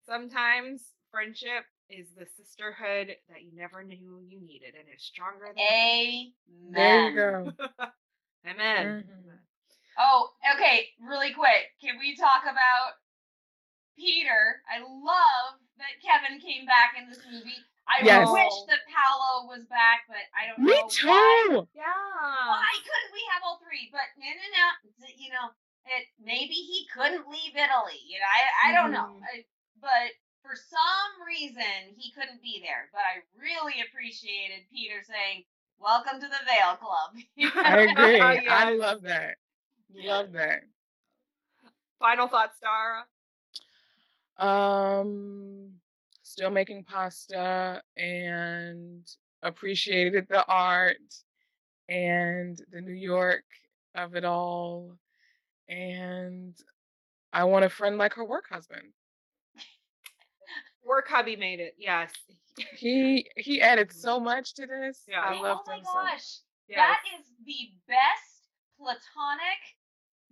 [0.08, 0.80] Sometimes
[1.12, 6.32] friendship is the sisterhood that you never knew you needed and it's stronger than you.
[6.72, 6.72] Amen.
[6.72, 7.52] There you go.
[8.48, 9.04] Amen.
[9.04, 9.36] Mhm.
[10.00, 11.76] Oh, okay, really quick.
[11.84, 12.96] Can we talk about
[14.00, 14.62] Peter?
[14.70, 17.60] I love that Kevin came back in this movie.
[17.84, 18.32] I Yes.
[18.32, 20.88] wish that Paolo was back, but I don't Me know why.
[20.88, 21.68] too.
[21.76, 21.84] Yeah.
[21.84, 23.88] Why couldn't we have all three?
[23.92, 25.08] But no, no, no.
[25.16, 25.52] You know,
[25.84, 28.00] it maybe he couldn't leave Italy.
[28.08, 29.04] You know, I, I don't know.
[29.04, 29.24] Mhm.
[29.24, 29.44] I,
[29.80, 30.12] but
[30.42, 32.88] for some reason, he couldn't be there.
[32.92, 35.44] But I really appreciated Peter saying,
[35.78, 37.10] "Welcome to the Veil Club."
[37.64, 38.20] I agree.
[38.48, 39.36] I love that.
[39.94, 40.62] Love that.
[41.98, 43.04] Final thoughts, Dara.
[44.38, 45.72] Um,
[46.22, 49.04] still making pasta and
[49.42, 50.96] appreciated the art
[51.88, 53.44] and the New York
[53.94, 54.96] of it all.
[55.68, 56.54] And
[57.32, 58.92] I want a friend like her work husband.
[60.88, 61.74] Work hubby made it.
[61.78, 62.12] Yes.
[62.76, 63.92] He he added mm.
[63.92, 65.04] so much to this.
[65.06, 65.20] Yeah.
[65.20, 65.92] I oh loved my him so.
[65.94, 66.26] gosh.
[66.68, 66.76] Yes.
[66.76, 69.62] That is the best platonic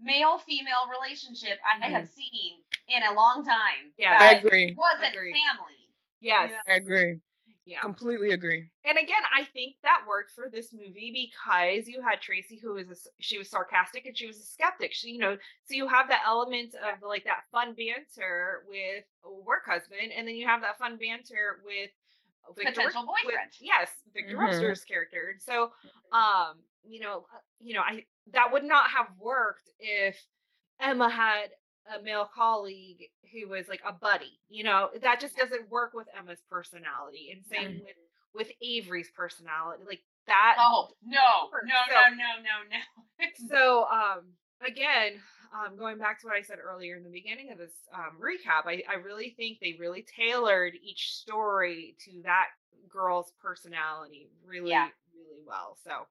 [0.01, 2.15] male female relationship I have mm.
[2.15, 2.53] seen
[2.89, 3.95] in a long time.
[3.97, 4.17] Yeah.
[4.19, 4.75] I That agree.
[4.77, 5.33] wasn't Agree.
[5.33, 5.79] family.
[6.21, 6.51] yes.
[6.51, 6.73] Yeah.
[6.73, 7.21] I agree.
[7.67, 7.81] Yeah.
[7.81, 8.71] Completely agree.
[8.85, 12.87] And again, I think that worked for this movie because you had Tracy, who was
[12.89, 14.93] a s she was sarcastic and she was a skeptic.
[14.95, 19.33] She, you know, so you have the element of like that fun banter with a
[19.33, 21.91] work husband, and then you have that fun banter with
[22.55, 23.51] Victor, Potential with- boyfriend.
[23.61, 24.47] yes, Victor Mhm.
[24.47, 25.31] Webster's character.
[25.31, 25.73] And so,
[26.13, 30.17] um, you know, uh, you know, I that would not have worked if
[30.79, 31.51] Emma had
[31.99, 34.39] a male colleague who was like a buddy.
[34.49, 37.31] You know, that just doesn't work with Emma's personality.
[37.33, 37.85] And same Mhm.
[37.85, 37.97] with
[38.35, 39.85] with Avery's personality.
[39.87, 43.27] Like that Oh no, no, So- no, no, no, no.
[43.49, 44.35] so um
[44.67, 45.21] again
[45.55, 48.67] um going back to what i said earlier in the beginning of this um recap
[48.67, 52.47] i, I really think they really tailored each story to that
[52.89, 54.89] girl's personality really Yeah.
[55.15, 56.07] really well so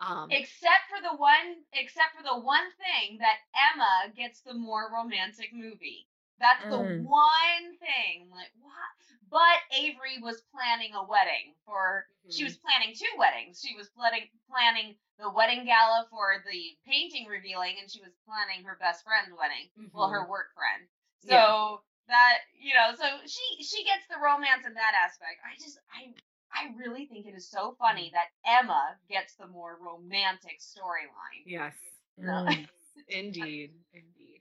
[0.00, 4.90] um except for the one, except for the one thing that Emma gets the more
[4.92, 6.06] romantic movie.
[6.38, 7.02] That's the Mm.
[7.02, 8.30] one thing.
[8.30, 8.94] Like what?
[9.30, 12.06] But Avery was planning a wedding for.
[12.30, 12.46] She Mhm.
[12.46, 13.60] was planning two weddings.
[13.60, 18.64] She was planning planning the wedding gala for the painting revealing, and she was planning
[18.64, 19.70] her best friend's wedding.
[19.92, 20.88] Well, her work friend.
[21.20, 21.76] So Yeah.
[22.08, 25.40] that you know, so she she gets the romance in that aspect.
[25.44, 26.14] I just I
[26.54, 31.44] I really think it is so funny that Emma gets the more romantic storyline.
[31.46, 31.74] yes
[32.20, 32.66] Mm.
[33.08, 34.40] indeed indeed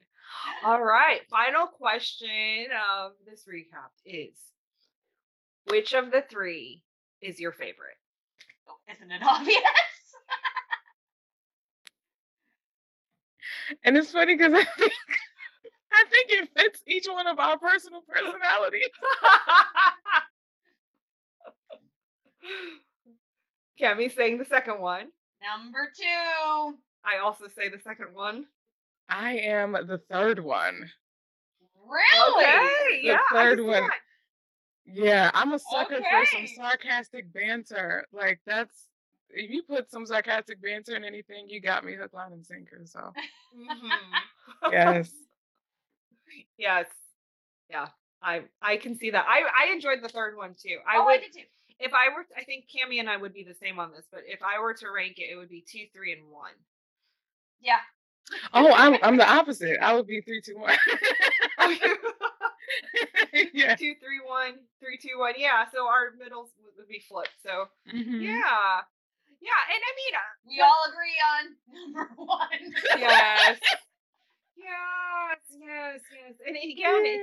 [0.65, 2.65] all right final question
[2.97, 4.35] of this recap is
[5.65, 6.81] which of the three
[7.21, 7.99] is your favorite
[8.91, 9.61] Isn't it obvious?
[13.83, 14.93] And it's funny because I think
[15.91, 18.89] I think it fits each one of our personal personalities.
[23.81, 25.07] Kemi saying the second one.
[25.41, 26.77] Number two.
[27.05, 28.45] I also say the second one.
[29.09, 30.89] I am the third one.
[31.89, 32.43] Really?
[32.45, 33.17] Okay, The yeah.
[33.31, 33.83] Third can one.
[33.83, 33.99] that.
[34.85, 38.05] Yeah, I'm a sucker for some sarcastic banter.
[38.11, 38.73] Like that's
[39.29, 42.81] if you put some sarcastic banter in anything, you got me hook, line, and sinker.
[42.85, 42.99] So
[43.57, 43.89] Mhm.
[44.71, 45.11] yes.
[46.57, 46.85] yes.
[47.69, 47.87] Yeah.
[48.21, 49.25] I I can see that.
[49.27, 50.77] I I enjoyed the third one too.
[50.87, 51.41] I oh, would I did too.
[51.79, 54.21] If I were I think Cami and I would be the same on this, but
[54.27, 56.53] if I were to rank it, it would be two, three, and one.
[57.61, 57.79] Yeah.
[58.53, 59.77] Oh, I'm I'm the opposite.
[59.81, 60.75] I would be three, two, one.
[63.53, 63.75] yeah.
[63.75, 65.33] two, three, one, three, two, one.
[65.37, 65.65] Yeah.
[65.73, 67.33] So our middles would- would be flipped.
[67.43, 68.21] So Mhm.
[68.21, 68.81] yeah.
[69.41, 69.61] Yeah.
[69.71, 71.55] And I mean uh, We all agree on
[71.93, 72.73] number one.
[72.97, 73.59] yes.
[74.67, 76.35] Yes, yes, yes.
[76.45, 77.21] And again, it,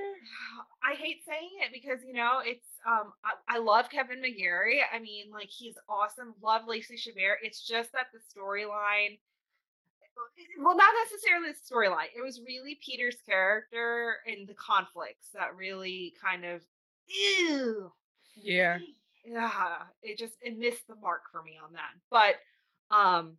[0.82, 4.80] I hate saying it because you know it's um I, I love Kevin McGarry.
[4.92, 6.34] I mean, like he's awesome.
[6.42, 7.36] Love Lacey Chabert.
[7.42, 9.18] It's just that the storyline
[10.62, 12.08] well, not necessarily the storyline.
[12.16, 16.62] It was really Peter's character and the conflicts that really kind of
[17.06, 17.92] ew.
[18.36, 18.78] Yeah.
[19.24, 21.92] Yeah, it just it missed the mark for me on that.
[22.10, 22.36] But
[22.94, 23.38] um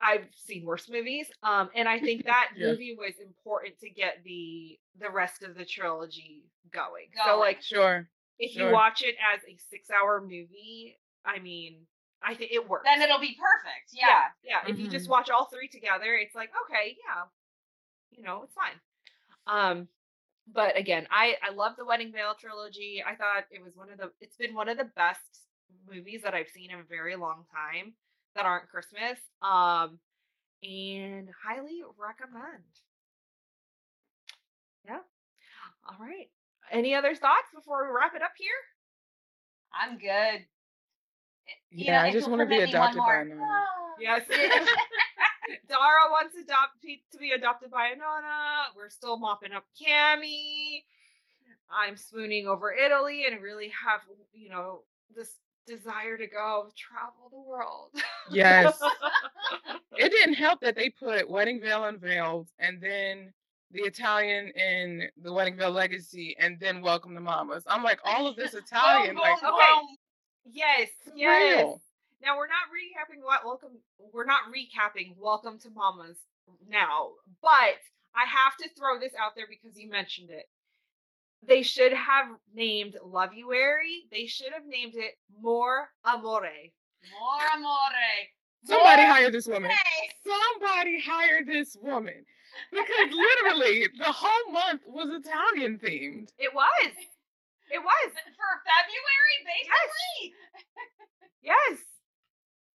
[0.00, 1.30] I've seen worse movies.
[1.42, 2.72] Um and I think that Yeah.
[2.72, 7.08] movie was important to get the the rest of the trilogy going.
[7.24, 8.08] So like Sure.
[8.38, 8.68] if Sure.
[8.68, 11.86] you watch it as a 6-hour movie, I mean,
[12.22, 12.84] I think it works.
[12.84, 13.90] then it'll be perfect.
[13.92, 14.06] Yeah.
[14.42, 14.70] yeah, yeah.
[14.70, 15.10] If you just Mhm.
[15.10, 17.24] watch all three together, it's like, okay, yeah,
[18.10, 18.80] you know, it's fine.
[19.46, 19.88] Um,
[20.48, 23.02] but again, I I love the Wedding Veil trilogy.
[23.06, 25.48] I thought it was one of the it's been one of the best
[25.88, 27.94] movies that I've seen in a very long time
[28.34, 29.18] that aren't Christmas.
[29.42, 29.98] Um,
[30.62, 32.62] and highly recommend.
[34.86, 34.98] Yeah.
[35.88, 36.30] All right.
[36.70, 38.48] Any other thoughts before we wrap it up here?
[39.72, 40.46] I'm good.
[41.70, 43.36] You Yeah, know, I just want to be permit me one adopted by a more-
[43.36, 43.64] nana.
[44.00, 44.22] Yes.
[45.68, 48.72] Dara wants adopt to be adopted by a nana.
[48.76, 50.82] We're still mopping up Cami.
[51.70, 54.00] I'm swooning over Italy and really have,
[54.32, 54.82] you know,
[55.14, 55.30] this
[55.66, 57.90] desire to go travel the world.
[58.30, 58.78] Yes.
[59.96, 63.32] It didn't help that they put Wedding Veil Unveiled and then
[63.70, 67.62] the Italian in the Wedding Veil Legacy and then Welcome to Mamas.
[67.68, 69.48] I'm like, all of this oh, Italian, Boom, like, okay.
[69.48, 69.86] boom.
[70.50, 71.58] yes, yes.
[71.58, 71.80] real.
[72.22, 73.78] Now we're not recapping what welcome
[74.12, 76.16] we're not recapping Welcome to Mamas
[76.68, 77.10] now,
[77.40, 77.78] but
[78.16, 80.46] I have to throw this out there because you mentioned it.
[81.46, 84.06] They should have named Loveuary.
[84.10, 86.48] They should have named it More Amore.
[87.20, 87.78] More amore.
[88.64, 89.70] Somebody More hire this woman.
[89.70, 89.78] amore.
[90.24, 92.24] Somebody hire this woman.
[92.70, 96.30] Because literally the whole month was Italian themed.
[96.38, 96.92] It was.
[97.70, 98.10] It was.
[98.12, 100.32] For February, basically.
[101.42, 101.78] Yes.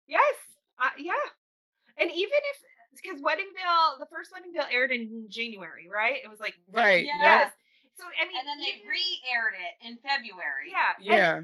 [0.08, 0.36] Yes.
[0.80, 1.14] Uh, yeah.
[1.98, 2.58] And even if
[3.02, 6.18] because Wedding Veil, the first Wedding Veil aired in January, right?
[6.24, 7.06] It was like Right.
[7.06, 7.14] Yeah.
[7.20, 7.40] Yeah.
[7.40, 7.52] yes.
[8.00, 10.72] So I mean, And then they even- re-aired it in February.
[10.72, 11.42] yeah, and- Yeah.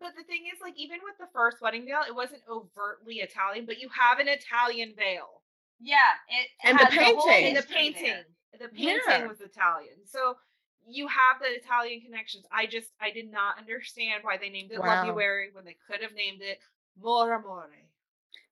[0.00, 3.64] but the thing is, like, even with the first Wedding Veil, it wasn't overtly Italian,
[3.64, 5.42] but you have an Italian veil
[5.80, 6.18] Yeah.
[6.28, 7.54] It And the has whole painting.
[7.54, 8.02] the painting.
[8.04, 8.24] there.
[8.58, 9.26] The painting Yeah.
[9.26, 10.38] was Italian, so
[10.86, 12.46] you have the Italian connections.
[12.52, 15.04] I just I did not understand why they named it Wow.
[15.04, 16.60] Loveuary when they could have named it
[16.96, 17.70] More Amore.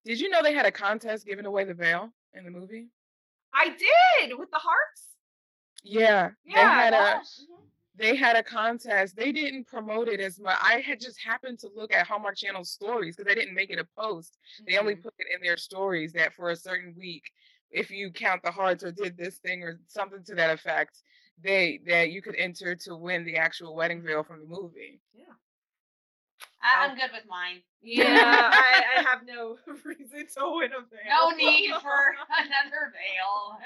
[0.05, 2.91] Did you know they had a contest giving away the veil in the movie?
[3.53, 5.12] I did with the hearts.
[5.83, 6.31] Yeah.
[6.45, 6.71] They Yeah.
[6.73, 7.23] had a
[7.95, 9.17] they had a contest.
[9.17, 10.59] They didn't promote it as much.
[10.63, 13.79] I had just happened to look at Hallmark Channel stories because they didn't make it
[13.79, 14.39] a post.
[14.67, 15.03] They only Mhm.
[15.03, 17.31] put it in their stories that for a certain week,
[17.71, 21.03] if you count the hearts or did this thing or something to that effect,
[21.39, 25.01] they that you could enter to win the actual wedding veil from the movie.
[26.63, 27.63] I, I'm good with mine.
[27.83, 28.07] Yeah,
[28.53, 31.11] I, I have no reason to win a veil.
[31.11, 33.59] No need for another veil.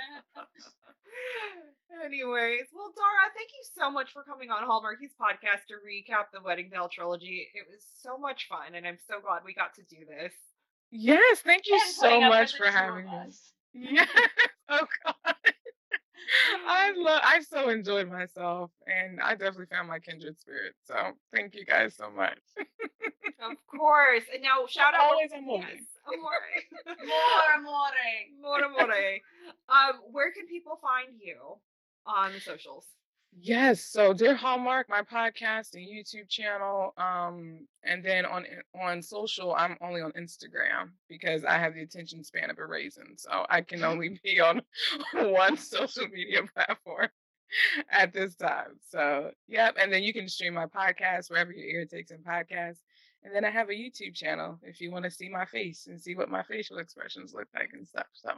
[2.05, 6.40] Anyways, well, Dara, thank you so much for coming on Hallmarkies podcast to recap the
[6.44, 7.47] Wedding Veil trilogy.
[7.55, 10.32] It was so much fun, and I'm so glad we got to do this.
[10.90, 13.11] Yes, thank you And so putting up with much for two of having me.
[13.26, 13.53] us.
[13.74, 14.09] Yes.
[14.68, 15.34] Oh God.
[16.66, 20.74] I love I so enjoyed myself and I definitely found my kindred spirit.
[20.84, 20.94] So
[21.34, 22.38] thank you guys so much.
[23.41, 24.22] Of course.
[24.32, 25.12] And now, shout out.
[25.12, 25.61] Always amore.
[25.61, 25.82] Yes,
[26.12, 26.97] amore.
[27.07, 27.91] More amore.
[28.41, 29.18] More amore.
[29.68, 31.59] Um, where can people find you
[32.07, 32.84] on the socials?
[33.39, 33.84] Yes.
[33.84, 36.95] So Dear Hallmark, my podcast and YouTube channel.
[36.97, 38.47] Um, and then on
[38.80, 43.18] on social, I'm only on Instagram because I have the attention span of a raisin.
[43.18, 44.62] So I can only be on
[45.12, 47.09] one social media platform
[47.91, 48.78] at this time.
[48.89, 49.76] So yep.
[49.78, 52.80] And then you can stream my podcast wherever your ear takes in podcasts.
[53.27, 56.01] And then I have a YouTube channel if you want to see my face and
[56.01, 58.07] see what my facial expressions look like and stuff.
[58.14, 58.31] So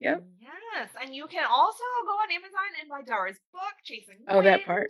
[0.00, 0.24] Yep.
[0.40, 0.88] Yes.
[1.00, 4.88] And you can also go on Amazon and buy Dara's book, Chasing Oh, that part.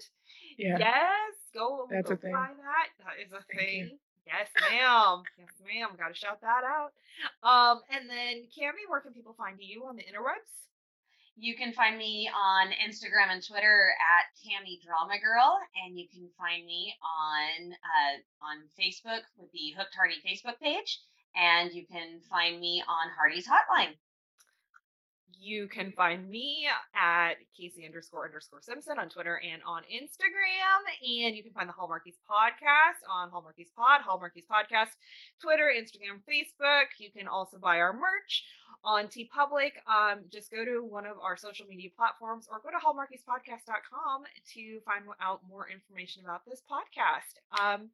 [0.56, 0.78] Yeah.
[0.78, 1.34] Yes.
[1.52, 2.32] Go, That's go a thing.
[2.32, 2.88] buy that.
[3.04, 3.86] That is a Thank you.
[3.88, 3.98] thing.
[4.24, 5.22] Yes, ma'am.
[5.36, 5.88] yes, ma'am.
[5.98, 6.92] Gotta shout that out.
[7.42, 10.70] Um, and then Cami, where can people find you on the interwebs?
[11.36, 16.28] You can find me on Instagram and Twitter at Cami Drama Girl, and you can
[16.38, 18.14] find me on uh,
[18.44, 21.00] on Facebook with the Hooked Hardy Facebook page,
[21.34, 23.96] and you can find me on Hardy's Hotline.
[25.42, 30.82] You can find me at Casey underscore underscore Simpson on Twitter and on Instagram.
[31.02, 34.94] And you can find the Hallmarkies podcast on Hallmarkies Pod, Hallmarkies Podcast,
[35.40, 36.94] Twitter, Instagram, Facebook.
[36.98, 38.44] You can also buy our merch
[38.84, 39.72] on TeePublic.
[39.90, 44.22] Um, just go to one of our social media platforms or go to hallmarkiespodcast.com
[44.54, 47.42] to find out more information about this podcast.
[47.60, 47.90] Um,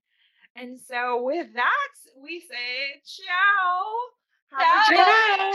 [0.55, 1.93] and so with that,
[2.23, 4.28] we say ciao.
[4.51, 5.07] Ciao, good Ciao.
[5.07, 5.53] day.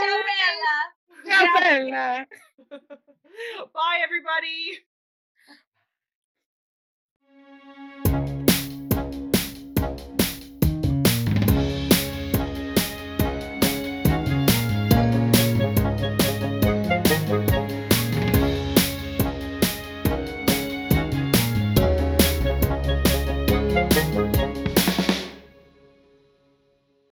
[1.25, 2.27] Ciao, Ciao, Bella.
[3.73, 4.85] Bye, everybody.